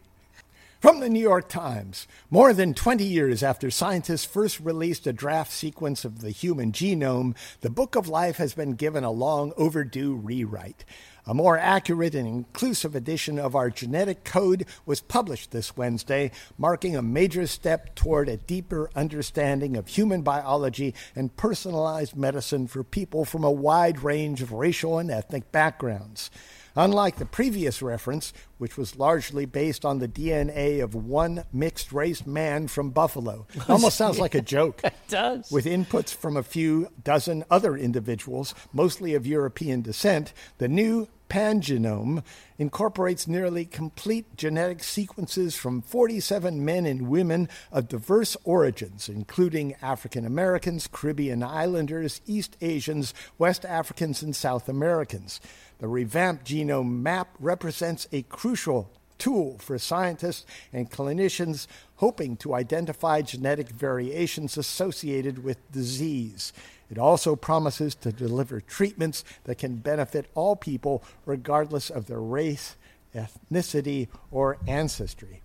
From 0.82 0.98
the 0.98 1.08
New 1.08 1.20
York 1.20 1.48
Times, 1.48 2.08
more 2.28 2.52
than 2.52 2.74
20 2.74 3.04
years 3.04 3.44
after 3.44 3.70
scientists 3.70 4.24
first 4.24 4.58
released 4.58 5.06
a 5.06 5.12
draft 5.12 5.52
sequence 5.52 6.04
of 6.04 6.22
the 6.22 6.30
human 6.30 6.72
genome, 6.72 7.36
the 7.60 7.70
Book 7.70 7.94
of 7.94 8.08
Life 8.08 8.38
has 8.38 8.52
been 8.54 8.72
given 8.72 9.04
a 9.04 9.12
long 9.12 9.52
overdue 9.56 10.16
rewrite. 10.16 10.84
A 11.24 11.34
more 11.34 11.56
accurate 11.56 12.16
and 12.16 12.26
inclusive 12.26 12.96
edition 12.96 13.38
of 13.38 13.54
our 13.54 13.70
genetic 13.70 14.24
code 14.24 14.66
was 14.84 15.00
published 15.00 15.52
this 15.52 15.76
Wednesday, 15.76 16.32
marking 16.58 16.96
a 16.96 17.00
major 17.00 17.46
step 17.46 17.94
toward 17.94 18.28
a 18.28 18.36
deeper 18.36 18.90
understanding 18.96 19.76
of 19.76 19.86
human 19.86 20.22
biology 20.22 20.96
and 21.14 21.36
personalized 21.36 22.16
medicine 22.16 22.66
for 22.66 22.82
people 22.82 23.24
from 23.24 23.44
a 23.44 23.52
wide 23.52 24.02
range 24.02 24.42
of 24.42 24.50
racial 24.50 24.98
and 24.98 25.12
ethnic 25.12 25.52
backgrounds. 25.52 26.28
Unlike 26.74 27.16
the 27.16 27.26
previous 27.26 27.82
reference, 27.82 28.32
which 28.58 28.76
was 28.76 28.96
largely 28.96 29.44
based 29.44 29.84
on 29.84 29.98
the 29.98 30.08
DNA 30.08 30.82
of 30.82 30.94
one 30.94 31.44
mixed 31.52 31.92
race 31.92 32.26
man 32.26 32.68
from 32.68 32.90
Buffalo, 32.90 33.46
almost 33.68 33.96
sounds 33.96 34.18
like 34.18 34.34
a 34.34 34.42
joke. 34.42 34.80
It 34.92 34.94
does. 35.08 35.50
With 35.50 35.66
inputs 35.66 36.14
from 36.14 36.36
a 36.36 36.42
few 36.42 36.88
dozen 37.04 37.44
other 37.50 37.76
individuals, 37.76 38.54
mostly 38.72 39.14
of 39.14 39.26
European 39.26 39.82
descent, 39.82 40.32
the 40.58 40.68
new 40.68 41.08
pangenome 41.32 42.22
incorporates 42.58 43.26
nearly 43.26 43.64
complete 43.64 44.36
genetic 44.36 44.84
sequences 44.84 45.56
from 45.56 45.80
47 45.80 46.62
men 46.62 46.84
and 46.84 47.08
women 47.08 47.48
of 47.72 47.88
diverse 47.88 48.36
origins, 48.44 49.08
including 49.08 49.74
African 49.80 50.26
Americans, 50.26 50.86
Caribbean 50.92 51.42
Islanders, 51.42 52.20
East 52.26 52.58
Asians, 52.60 53.14
West 53.38 53.64
Africans, 53.64 54.22
and 54.22 54.36
South 54.36 54.68
Americans. 54.68 55.40
The 55.78 55.88
revamped 55.88 56.44
genome 56.44 57.00
map 57.00 57.34
represents 57.40 58.06
a 58.12 58.22
crucial 58.24 58.90
tool 59.16 59.56
for 59.58 59.78
scientists 59.78 60.44
and 60.70 60.90
clinicians 60.90 61.66
hoping 61.96 62.36
to 62.36 62.54
identify 62.54 63.22
genetic 63.22 63.70
variations 63.70 64.58
associated 64.58 65.42
with 65.42 65.72
disease. 65.72 66.52
It 66.92 66.98
also 66.98 67.36
promises 67.36 67.94
to 67.96 68.12
deliver 68.12 68.60
treatments 68.60 69.24
that 69.44 69.56
can 69.56 69.76
benefit 69.76 70.26
all 70.34 70.56
people, 70.56 71.02
regardless 71.24 71.88
of 71.88 72.06
their 72.06 72.20
race, 72.20 72.76
ethnicity, 73.14 74.08
or 74.30 74.58
ancestry. 74.68 75.40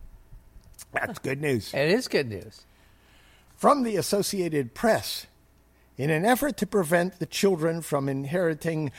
That's 0.91 1.19
good 1.19 1.39
news. 1.39 1.73
It 1.73 1.89
is 1.89 2.09
good 2.09 2.27
news. 2.27 2.65
From 3.55 3.83
the 3.83 3.95
Associated 3.95 4.73
Press, 4.73 5.25
in 5.97 6.09
an 6.09 6.25
effort 6.25 6.57
to 6.57 6.67
prevent 6.67 7.17
the 7.17 7.25
children 7.25 7.81
from 7.81 8.09
inheriting 8.09 8.91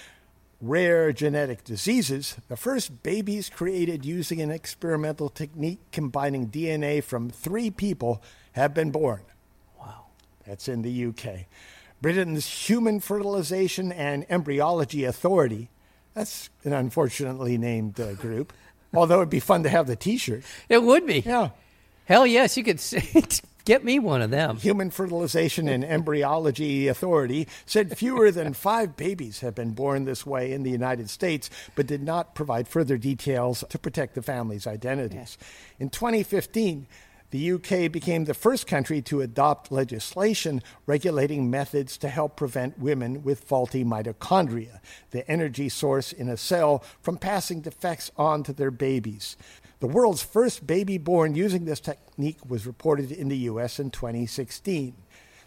rare 0.62 1.12
genetic 1.12 1.64
diseases, 1.64 2.36
the 2.48 2.56
first 2.56 3.02
babies 3.02 3.50
created 3.50 4.06
using 4.06 4.40
an 4.40 4.50
experimental 4.50 5.28
technique 5.28 5.80
combining 5.92 6.48
DNA 6.48 7.04
from 7.04 7.28
three 7.28 7.70
people 7.70 8.22
have 8.52 8.72
been 8.72 8.90
born. 8.90 9.20
Wow. 9.78 10.06
That's 10.46 10.66
in 10.66 10.80
the 10.80 11.06
UK. 11.08 11.46
Britain's 12.00 12.68
Human 12.68 13.00
Fertilization 13.00 13.90
and 13.90 14.24
Embryology 14.28 15.04
Authority, 15.04 15.68
that's 16.14 16.48
an 16.64 16.72
unfortunately 16.72 17.58
named 17.58 17.98
uh, 17.98 18.14
group, 18.14 18.52
although 18.94 19.16
it'd 19.16 19.30
be 19.30 19.40
fun 19.40 19.64
to 19.64 19.68
have 19.68 19.86
the 19.86 19.96
t 19.96 20.16
shirt. 20.16 20.44
It 20.68 20.82
would 20.82 21.06
be. 21.06 21.20
Yeah. 21.20 21.50
Hell 22.04 22.26
yes, 22.26 22.56
you 22.56 22.64
could 22.64 22.80
say, 22.80 23.06
get 23.66 23.84
me 23.84 23.98
one 23.98 24.22
of 24.22 24.30
them. 24.30 24.56
Human 24.56 24.90
Fertilization 24.90 25.68
and 25.68 25.84
Embryology 25.84 26.88
Authority 26.88 27.46
said 27.66 27.98
fewer 27.98 28.30
than 28.30 28.54
five 28.54 28.96
babies 28.96 29.40
have 29.40 29.54
been 29.54 29.72
born 29.72 30.06
this 30.06 30.24
way 30.24 30.52
in 30.52 30.62
the 30.62 30.70
United 30.70 31.10
States, 31.10 31.50
but 31.74 31.86
did 31.86 32.02
not 32.02 32.34
provide 32.34 32.66
further 32.66 32.96
details 32.96 33.62
to 33.68 33.78
protect 33.78 34.14
the 34.14 34.22
family's 34.22 34.66
identities. 34.66 35.36
In 35.78 35.90
2015, 35.90 36.86
the 37.30 37.52
UK 37.52 37.92
became 37.92 38.24
the 38.24 38.34
first 38.34 38.66
country 38.66 39.02
to 39.02 39.20
adopt 39.20 39.70
legislation 39.70 40.62
regulating 40.86 41.50
methods 41.50 41.98
to 41.98 42.08
help 42.08 42.36
prevent 42.36 42.78
women 42.78 43.22
with 43.22 43.44
faulty 43.44 43.84
mitochondria, 43.84 44.80
the 45.10 45.30
energy 45.30 45.68
source 45.68 46.12
in 46.12 46.28
a 46.28 46.38
cell, 46.38 46.82
from 47.02 47.18
passing 47.18 47.60
defects 47.60 48.10
on 48.16 48.42
to 48.44 48.52
their 48.54 48.70
babies. 48.70 49.36
The 49.80 49.86
world's 49.86 50.22
first 50.22 50.66
baby 50.66 50.96
born 50.96 51.34
using 51.34 51.64
this 51.66 51.80
technique 51.80 52.38
was 52.48 52.66
reported 52.66 53.12
in 53.12 53.28
the 53.28 53.36
US 53.36 53.78
in 53.78 53.90
2016. 53.90 54.94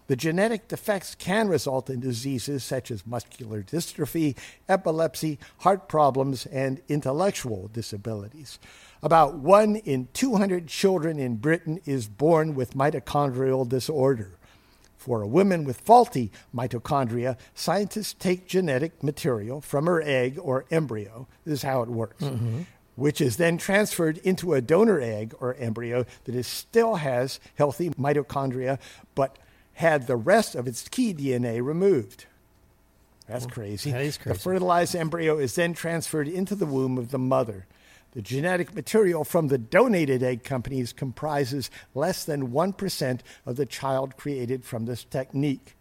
The 0.08 0.16
genetic 0.16 0.68
defects 0.68 1.16
can 1.16 1.48
result 1.48 1.90
in 1.90 2.00
diseases 2.00 2.64
such 2.64 2.92
as 2.92 3.08
muscular 3.08 3.64
dystrophy, 3.64 4.38
epilepsy, 4.68 5.40
heart 5.60 5.88
problems, 5.88 6.46
and 6.46 6.82
intellectual 6.90 7.70
disabilities. 7.70 8.60
About 9.04 9.36
one 9.36 9.78
in 9.78 10.10
200 10.14 10.68
children 10.68 11.18
in 11.18 11.38
Britain 11.38 11.80
is 11.86 12.08
born 12.08 12.54
with 12.54 12.76
mitochondrial 12.76 13.68
disorder. 13.68 14.38
For 14.96 15.24
a 15.24 15.28
woman 15.28 15.64
with 15.64 15.82
faulty 15.82 16.32
mitochondria, 16.56 17.36
scientists 17.56 18.14
take 18.14 18.48
genetic 18.48 19.02
material 19.02 19.60
from 19.60 19.88
her 19.88 20.00
egg 20.00 20.38
or 20.40 20.66
embryo. 20.70 21.28
This 21.44 21.54
is 21.54 21.64
how 21.64 21.82
it 21.82 21.90
works. 21.90 22.24
Mm-hmm. 22.24 22.62
Which 22.96 23.20
is 23.20 23.38
then 23.38 23.58
transferred 23.58 24.20
into 24.20 24.54
a 24.54 24.62
donor 24.62 25.02
egg 25.02 25.34
or 25.40 25.56
embryo 25.56 26.06
that 26.26 26.36
is, 26.36 26.46
still 26.46 26.96
has 26.96 27.40
healthy 27.56 27.90
mitochondria, 27.92 28.78
but 29.16 29.38
had 29.74 30.06
the 30.06 30.16
rest 30.16 30.54
of 30.54 30.68
its 30.68 30.88
key 30.88 31.12
DNA 31.12 31.64
removed. 31.64 32.26
That's 33.28 33.48
crazy. 33.48 33.92
that 33.92 34.02
is 34.02 34.18
crazy. 34.18 34.38
The 34.38 34.44
fertilized 34.44 34.96
embryo 34.96 35.40
is 35.40 35.56
then 35.56 35.74
transferred 35.74 36.28
into 36.28 36.54
the 36.54 36.68
womb 36.68 37.00
of 37.00 37.10
the 37.10 37.18
mother. 37.18 37.66
The 38.12 38.22
genetic 38.22 38.76
material 38.76 39.24
from 39.24 39.48
the 39.48 39.58
donated 39.58 40.22
egg 40.22 40.44
companies 40.44 40.92
comprises 40.92 41.72
less 41.96 42.26
than 42.26 42.50
1% 42.50 43.20
of 43.46 43.56
the 43.56 43.66
child 43.66 44.18
created 44.18 44.66
from 44.66 44.86
this 44.86 45.04
technique. 45.04 45.76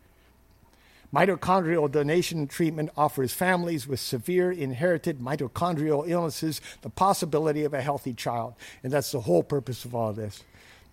Mitochondrial 1.13 1.91
donation 1.91 2.47
treatment 2.47 2.91
offers 2.97 3.33
families 3.33 3.89
with 3.89 3.99
severe 3.99 4.53
inherited 4.53 5.19
mitochondrial 5.19 6.09
illnesses 6.09 6.61
the 6.83 6.91
possibility 6.91 7.65
of 7.65 7.75
a 7.75 7.83
healthy 7.83 8.15
child. 8.15 8.55
And 8.85 8.93
that's 8.93 9.11
the 9.11 9.23
whole 9.23 9.43
purpose 9.43 9.85
of 9.85 9.95
all 9.95 10.13
this. 10.13 10.45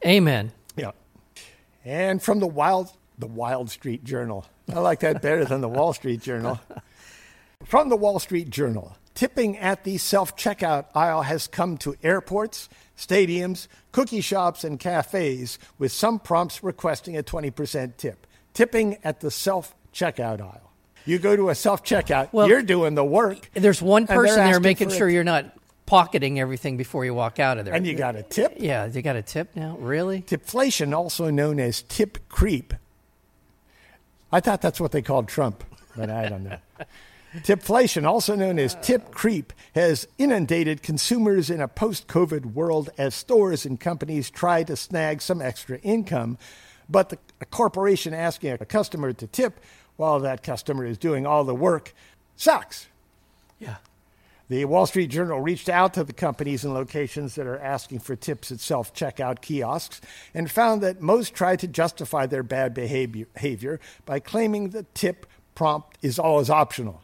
Amen. 0.03 0.51
Yeah. 0.75 0.91
And 1.85 2.21
from 2.21 2.39
the 2.39 2.47
Wild 2.47 2.91
the 3.17 3.27
Wild 3.27 3.69
Street 3.69 4.03
Journal. 4.03 4.45
I 4.71 4.79
like 4.79 4.99
that 4.99 5.21
better 5.21 5.45
than 5.45 5.61
the 5.61 5.69
Wall 5.69 5.93
Street 5.93 6.21
Journal. 6.21 6.59
From 7.65 7.89
the 7.89 7.95
Wall 7.95 8.19
Street 8.19 8.49
Journal. 8.49 8.95
Tipping 9.17 9.57
at 9.57 9.83
the 9.83 9.97
self-checkout 9.97 10.85
aisle 10.93 11.23
has 11.23 11.47
come 11.47 11.75
to 11.79 11.95
airports, 12.03 12.69
stadiums, 12.95 13.67
cookie 13.91 14.21
shops 14.21 14.63
and 14.63 14.79
cafes 14.79 15.57
with 15.79 15.91
some 15.91 16.19
prompts 16.19 16.63
requesting 16.63 17.17
a 17.17 17.23
20% 17.23 17.97
tip. 17.97 18.27
Tipping 18.53 18.99
at 19.03 19.21
the 19.21 19.31
self-checkout 19.31 20.39
aisle. 20.39 20.71
You 21.07 21.17
go 21.17 21.35
to 21.35 21.49
a 21.49 21.55
self-checkout, 21.55 22.29
Well- 22.31 22.47
you're 22.47 22.61
doing 22.61 22.93
the 22.93 23.03
work 23.03 23.49
There's 23.55 23.81
one 23.81 24.05
person 24.05 24.35
there 24.35 24.59
making 24.59 24.91
sure 24.91 25.09
you're 25.09 25.23
not 25.23 25.45
pocketing 25.87 26.39
everything 26.39 26.77
before 26.77 27.03
you 27.03 27.15
walk 27.15 27.39
out 27.39 27.57
of 27.57 27.65
there. 27.65 27.73
and 27.73 27.87
you 27.87 27.95
got 27.95 28.15
a 28.15 28.21
tip. 28.21 28.53
yeah, 28.57 28.85
you 28.85 29.01
got 29.01 29.15
a 29.15 29.23
tip 29.23 29.55
now? 29.55 29.77
Really? 29.79 30.21
Tipflation, 30.21 30.95
also 30.95 31.31
known 31.31 31.59
as 31.59 31.81
tip 31.81 32.19
creep. 32.29 32.71
I 34.31 34.41
thought 34.41 34.61
that's 34.61 34.79
what 34.79 34.91
they 34.91 35.01
called 35.01 35.27
Trump, 35.27 35.63
but 35.95 36.11
I 36.11 36.29
don't 36.29 36.43
know. 36.43 36.57
Tipflation, 37.43 38.05
also 38.05 38.35
known 38.35 38.59
as 38.59 38.75
tip 38.81 39.11
creep, 39.11 39.53
has 39.75 40.07
inundated 40.17 40.81
consumers 40.81 41.49
in 41.49 41.61
a 41.61 41.67
post 41.67 42.07
COVID 42.07 42.53
world 42.53 42.89
as 42.97 43.15
stores 43.15 43.65
and 43.65 43.79
companies 43.79 44.29
try 44.29 44.63
to 44.63 44.75
snag 44.75 45.21
some 45.21 45.41
extra 45.41 45.77
income. 45.79 46.37
But 46.89 47.09
the, 47.09 47.17
a 47.41 47.45
corporation 47.45 48.13
asking 48.13 48.53
a 48.53 48.65
customer 48.65 49.13
to 49.13 49.27
tip 49.27 49.59
while 49.97 50.19
that 50.19 50.43
customer 50.43 50.85
is 50.85 50.97
doing 50.97 51.25
all 51.25 51.43
the 51.43 51.55
work 51.55 51.93
sucks. 52.35 52.87
Yeah. 53.59 53.77
The 54.49 54.63
Wall 54.63 54.85
Street 54.85 55.07
Journal 55.07 55.41
reached 55.41 55.67
out 55.67 55.93
to 55.95 56.05
the 56.05 56.13
companies 56.13 56.63
and 56.63 56.73
locations 56.73 57.35
that 57.35 57.47
are 57.47 57.59
asking 57.59 57.99
for 57.99 58.15
tips 58.15 58.49
at 58.49 58.61
self 58.61 58.93
checkout 58.93 59.41
kiosks 59.41 59.99
and 60.33 60.49
found 60.49 60.81
that 60.83 61.01
most 61.01 61.33
try 61.33 61.57
to 61.57 61.67
justify 61.67 62.25
their 62.25 62.43
bad 62.43 62.73
behavior 62.73 63.25
behavior 63.33 63.81
by 64.05 64.19
claiming 64.19 64.69
the 64.69 64.83
tip 64.93 65.25
prompt 65.53 65.97
is 66.01 66.17
always 66.17 66.49
optional. 66.49 67.01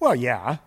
Well, 0.00 0.14
yeah. 0.14 0.58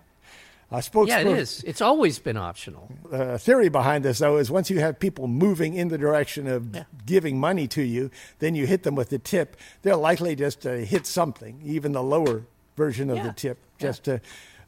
A 0.74 0.76
spokesperson, 0.78 1.08
Yeah, 1.08 1.20
it 1.20 1.28
is. 1.38 1.63
It's 1.67 1.82
always 1.82 2.17
been 2.20 2.38
optional. 2.38 2.89
uh, 3.12 3.38
theory 3.38 3.67
behind 3.67 4.06
this, 4.06 4.20
though, 4.20 4.38
is 4.38 4.50
once 4.50 4.70
you 4.70 4.80
have 4.80 5.00
people 5.00 5.28
moving 5.28 5.74
in 5.76 5.89
the 5.89 5.98
direction 5.98 6.48
of 6.48 6.74
Yeah. 6.74 6.84
giving 7.06 7.38
money 7.39 7.67
to 7.70 7.82
you, 7.82 8.10
then 8.39 8.56
you 8.56 8.65
hit 8.65 8.84
them 8.84 8.96
with 8.96 9.10
the 9.10 9.20
tip. 9.20 9.58
They're 9.82 9.98
likely 9.98 10.34
just 10.36 10.62
to 10.62 10.86
hit 10.86 11.06
something, 11.06 11.60
even 11.65 11.91
the 11.91 12.02
lower 12.04 12.44
version 12.78 13.10
of 13.10 13.22
the 13.22 13.34
tip, 13.34 13.58
just 13.80 14.06
to 14.06 14.22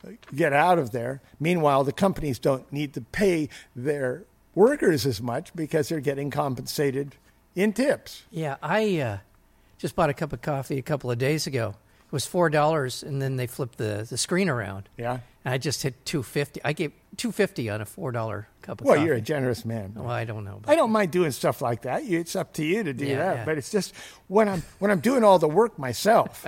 uh, 0.05 0.09
get 0.35 0.51
out 0.51 0.77
of 0.77 0.91
there. 0.91 1.21
Meanwhile, 1.39 1.85
the 1.85 1.93
companies 1.93 2.37
don't 2.37 2.69
need 2.73 2.93
to 2.95 3.01
pay 3.01 3.47
their 3.73 4.23
workers 4.55 5.05
as 5.05 5.21
much 5.21 5.55
because 5.55 5.87
they're 5.87 6.01
getting 6.01 6.29
compensated 6.29 7.15
in 7.55 7.71
tips. 7.71 8.23
Yeah, 8.29 8.57
I 8.61 8.99
uh, 8.99 9.17
just 9.77 9.95
bought 9.95 10.09
a 10.09 10.13
cup 10.13 10.33
of 10.33 10.41
coffee 10.41 10.77
a 10.77 10.81
couple 10.81 11.09
of 11.09 11.17
days 11.17 11.47
ago, 11.47 11.75
was 12.13 12.25
four 12.25 12.49
dollars, 12.49 13.03
and 13.03 13.21
then 13.21 13.35
they 13.35 13.47
flipped 13.47 13.77
the, 13.77 14.05
the 14.09 14.17
screen 14.17 14.47
around. 14.47 14.87
Yeah. 14.97 15.19
And 15.43 15.53
I 15.53 15.57
just 15.57 15.83
hit 15.83 16.05
two 16.05 16.23
fifty. 16.23 16.61
I 16.63 16.71
gave 16.71 16.93
two 17.17 17.31
fifty 17.33 17.69
on 17.69 17.81
a 17.81 17.85
four 17.85 18.11
dollar 18.13 18.47
cup 18.61 18.79
of 18.79 18.85
Well, 18.87 18.95
coffee. 18.95 19.07
you're 19.07 19.15
a 19.15 19.21
generous 19.21 19.65
man. 19.65 19.93
well, 19.95 20.09
I 20.09 20.23
don't 20.23 20.45
know. 20.45 20.61
I 20.65 20.75
don't 20.75 20.91
mind 20.91 21.11
doing 21.11 21.31
stuff 21.31 21.61
like 21.61 21.81
that. 21.81 22.03
It's 22.03 22.35
up 22.35 22.53
to 22.53 22.63
you 22.63 22.83
to 22.83 22.93
do 22.93 23.05
Yeah, 23.05 23.17
that. 23.17 23.35
yeah. 23.37 23.45
But 23.45 23.57
it's 23.57 23.69
just 23.71 23.93
when 24.27 24.47
I'm 24.47 24.63
when 24.79 24.91
I'm 24.91 25.01
doing 25.01 25.23
all 25.25 25.39
the 25.39 25.49
work 25.49 25.77
myself. 25.77 26.45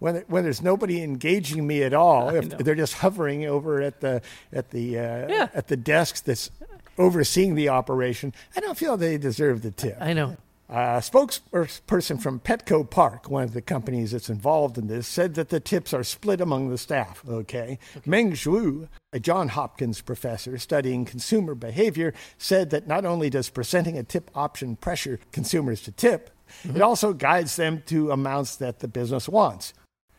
When, 0.00 0.16
when 0.26 0.42
there's 0.42 0.60
nobody 0.60 1.02
engaging 1.02 1.66
me 1.66 1.82
at 1.82 1.94
all, 1.94 2.28
if 2.28 2.50
know. 2.50 2.56
they're 2.58 2.74
just 2.74 2.94
hovering 2.94 3.46
over 3.46 3.80
at 3.80 4.00
the 4.00 4.20
at 4.52 4.70
the 4.70 4.98
uh, 4.98 5.28
Yeah. 5.28 5.48
at 5.54 5.68
the 5.68 5.76
desk 5.78 6.24
that's 6.24 6.50
overseeing 6.98 7.54
the 7.54 7.70
operation, 7.70 8.34
I 8.54 8.60
don't 8.60 8.76
feel 8.76 8.96
they 8.96 9.16
deserve 9.18 9.62
the 9.62 9.70
tip. 9.70 9.96
I 10.00 10.12
know. 10.12 10.36
A 10.68 11.02
spokesperson 11.02 12.20
from 12.22 12.40
Petco 12.40 12.88
Park, 12.88 13.28
one 13.28 13.42
of 13.44 13.52
the 13.52 13.60
companies 13.60 14.12
that's 14.12 14.30
involved 14.30 14.78
in 14.78 14.86
this, 14.86 15.06
said 15.06 15.34
that 15.34 15.50
the 15.50 15.60
tips 15.60 15.92
are 15.92 16.02
split 16.02 16.40
among 16.40 16.70
the 16.70 16.78
staff. 16.78 17.22
Okay. 17.28 17.78
Meng 18.06 18.32
Zhu, 18.32 18.88
a 19.12 19.20
John 19.20 19.48
Hopkins 19.48 20.00
professor 20.00 20.56
studying 20.56 21.04
consumer 21.04 21.54
behavior, 21.54 22.14
said 22.38 22.70
that 22.70 22.86
not 22.86 23.04
only 23.04 23.28
does 23.28 23.50
presenting 23.50 23.98
a 23.98 24.02
tip 24.02 24.30
option 24.34 24.76
pressure 24.76 25.20
consumers 25.32 25.82
to 25.82 25.92
tip, 25.92 26.30
it 26.64 26.80
also 26.80 27.12
guides 27.12 27.56
them 27.56 27.82
to 27.86 28.10
amounts 28.10 28.56
that 28.56 28.78
the 28.78 28.88
business 28.88 29.28
wants. 29.28 29.74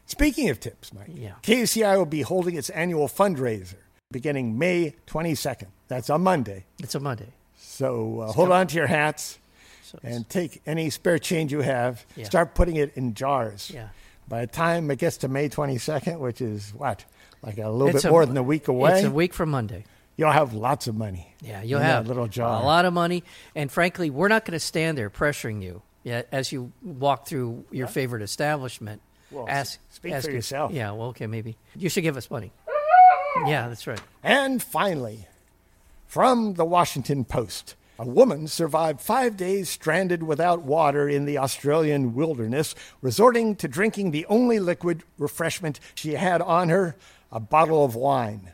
Speaking 0.06 0.50
of 0.50 0.60
tips, 0.60 0.94
Mike, 0.94 1.10
Yeah. 1.12 1.34
KCI 1.42 1.98
will 1.98 2.06
be 2.06 2.22
holding 2.22 2.56
its 2.56 2.70
annual 2.70 3.08
fundraiser 3.08 3.78
beginning 4.12 4.58
May 4.60 4.94
22nd. 5.08 5.68
That's 5.88 6.12
on 6.12 6.22
Monday. 6.22 6.66
It's 6.80 6.94
a 6.94 7.00
Monday. 7.00 7.34
So 7.58 8.20
uh, 8.22 8.32
hold 8.32 8.52
on 8.52 8.68
to 8.68 8.76
your 8.76 8.88
hats 8.88 9.40
So 9.86 10.00
and 10.04 10.28
take 10.30 10.62
any 10.66 10.90
spare 10.90 11.20
change 11.20 11.52
you 11.52 11.62
have, 11.62 12.06
Yeah. 12.16 12.26
start 12.26 12.56
putting 12.56 12.76
it 12.78 12.92
in 12.96 13.14
jars. 13.14 13.70
Yeah. 13.74 13.90
By 14.28 14.42
the 14.42 14.48
time 14.52 14.90
it 14.90 14.98
gets 14.98 15.18
to 15.18 15.28
May 15.28 15.48
22nd, 15.50 16.20
which 16.20 16.42
is 16.42 16.74
what, 16.76 17.06
like 17.44 17.58
a 17.60 17.70
little 17.70 17.90
It's 17.90 18.04
bit 18.04 18.10
a- 18.10 18.12
more 18.12 18.26
than 18.26 18.38
a 18.38 18.44
week 18.44 18.68
away, 18.68 18.96
It's 18.98 19.06
a 19.08 19.12
week 19.12 19.34
from 19.34 19.50
Monday. 19.52 19.86
you'll 20.18 20.32
have 20.32 20.54
lots 20.54 20.88
of 20.88 20.96
money. 20.96 21.34
Yeah, 21.42 21.62
you'll 21.62 21.80
have 21.82 22.08
little 22.08 22.28
jar. 22.28 22.62
a 22.62 22.66
lot 22.66 22.86
of 22.86 22.94
money, 22.94 23.24
and 23.56 23.72
frankly, 23.72 24.10
we're 24.10 24.28
not 24.30 24.44
going 24.46 24.54
to 24.54 24.60
stand 24.60 24.98
there 24.98 25.10
pressuring 25.12 25.62
you. 25.62 25.84
As 26.32 26.52
you 26.52 26.72
walk 26.84 27.28
through 27.28 27.66
your 27.72 27.88
favorite 27.88 28.22
establishment, 28.24 29.02
Well, 29.32 29.46
ask 29.48 29.80
speak 29.92 30.14
ask 30.14 30.26
for 30.26 30.32
your- 30.32 30.38
yourself. 30.38 30.72
Yeah, 30.72 30.92
well, 30.92 31.10
okay, 31.10 31.28
maybe 31.28 31.58
you 31.76 31.90
should 31.90 32.04
give 32.04 32.18
us 32.18 32.30
money. 32.32 32.52
Yeah, 33.48 33.68
that's 33.68 33.86
right. 33.86 34.00
And 34.24 34.64
finally, 34.64 35.28
from 36.08 36.54
the 36.54 36.64
Washington 36.64 37.26
Post. 37.26 37.76
A 37.98 38.06
woman 38.06 38.48
survived 38.48 39.00
five 39.00 39.38
days 39.38 39.70
stranded 39.70 40.22
without 40.22 40.64
water 40.64 41.08
in 41.08 41.24
the 41.24 41.38
Australian 41.38 42.14
wilderness, 42.14 42.76
resorting 43.02 43.56
to 43.56 43.70
drinking 43.70 44.12
the 44.12 44.26
only 44.26 44.60
liquid 44.60 45.04
refreshment 45.18 45.80
she 45.94 46.14
had 46.14 46.42
on 46.42 46.68
her 46.70 46.98
a 47.32 47.40
bottle 47.40 47.86
of 47.86 47.96
wine. 47.96 48.52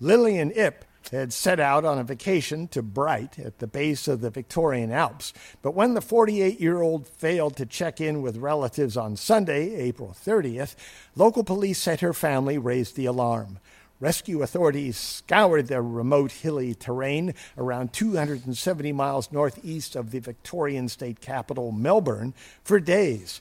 Lillian 0.00 0.50
Ip 0.52 0.86
had 1.12 1.32
set 1.32 1.60
out 1.60 1.84
on 1.84 1.98
a 1.98 2.04
vacation 2.04 2.66
to 2.68 2.82
Bright 2.82 3.38
at 3.38 3.58
the 3.58 3.66
base 3.66 4.08
of 4.08 4.22
the 4.22 4.30
Victorian 4.30 4.90
Alps, 4.90 5.34
but 5.60 5.74
when 5.74 5.92
the 5.92 6.00
48 6.00 6.58
year 6.58 6.80
old 6.80 7.06
failed 7.06 7.56
to 7.56 7.66
check 7.66 8.00
in 8.00 8.22
with 8.22 8.38
relatives 8.38 8.96
on 8.96 9.16
Sunday, 9.16 9.74
April 9.74 10.16
30th, 10.18 10.74
local 11.14 11.44
police 11.44 11.78
said 11.78 12.00
her 12.00 12.14
family 12.14 12.56
raised 12.56 12.96
the 12.96 13.04
alarm. 13.04 13.58
Rescue 14.04 14.42
authorities 14.42 14.98
scoured 14.98 15.68
the 15.68 15.80
remote 15.80 16.30
hilly 16.30 16.74
terrain 16.74 17.32
around 17.56 17.94
270 17.94 18.92
miles 18.92 19.32
northeast 19.32 19.96
of 19.96 20.10
the 20.10 20.18
Victorian 20.18 20.90
state 20.90 21.22
capital, 21.22 21.72
Melbourne, 21.72 22.34
for 22.62 22.78
days. 22.80 23.40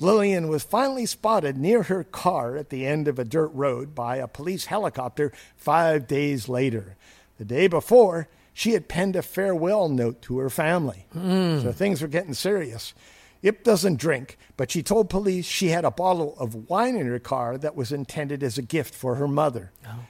Lillian 0.00 0.48
was 0.48 0.64
finally 0.64 1.06
spotted 1.06 1.56
near 1.56 1.84
her 1.84 2.04
car 2.04 2.58
at 2.58 2.68
the 2.68 2.86
end 2.86 3.08
of 3.08 3.18
a 3.18 3.24
dirt 3.24 3.52
road 3.54 3.94
by 3.94 4.16
a 4.16 4.28
police 4.28 4.66
helicopter 4.66 5.32
five 5.56 6.06
days 6.06 6.46
later. 6.46 6.94
The 7.38 7.46
day 7.46 7.66
before, 7.66 8.28
she 8.52 8.72
had 8.72 8.88
penned 8.88 9.16
a 9.16 9.22
farewell 9.22 9.88
note 9.88 10.20
to 10.22 10.40
her 10.40 10.50
family. 10.50 11.06
Hmm. 11.14 11.60
So 11.60 11.72
things 11.72 12.02
were 12.02 12.08
getting 12.08 12.34
serious. 12.34 12.92
Ip 13.42 13.64
doesn't 13.64 13.98
drink, 13.98 14.38
but 14.56 14.70
she 14.70 14.82
told 14.82 15.10
police 15.10 15.44
she 15.44 15.68
had 15.68 15.84
a 15.84 15.90
bottle 15.90 16.36
of 16.38 16.68
wine 16.70 16.96
in 16.96 17.06
her 17.06 17.18
car 17.18 17.58
that 17.58 17.74
was 17.74 17.90
intended 17.90 18.42
as 18.42 18.56
a 18.56 18.62
gift 18.62 18.94
for 18.94 19.16
her 19.16 19.28
mother. 19.28 19.72
Oh. 19.86 20.06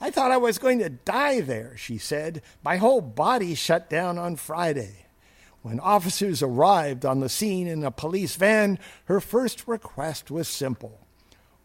I 0.00 0.10
thought 0.10 0.30
I 0.30 0.36
was 0.36 0.58
going 0.58 0.78
to 0.80 0.90
die 0.90 1.40
there, 1.40 1.76
she 1.76 1.98
said. 1.98 2.42
My 2.62 2.76
whole 2.76 3.00
body 3.00 3.54
shut 3.54 3.90
down 3.90 4.18
on 4.18 4.36
Friday. 4.36 5.06
When 5.62 5.80
officers 5.80 6.42
arrived 6.42 7.04
on 7.04 7.20
the 7.20 7.28
scene 7.28 7.66
in 7.66 7.82
a 7.82 7.90
police 7.90 8.36
van, 8.36 8.78
her 9.06 9.20
first 9.20 9.66
request 9.66 10.30
was 10.30 10.46
simple 10.48 11.00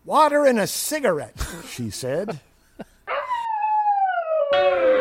water 0.04 0.46
and 0.46 0.60
a 0.60 0.66
cigarette, 0.66 1.36
she 1.70 1.92
said. 1.92 2.40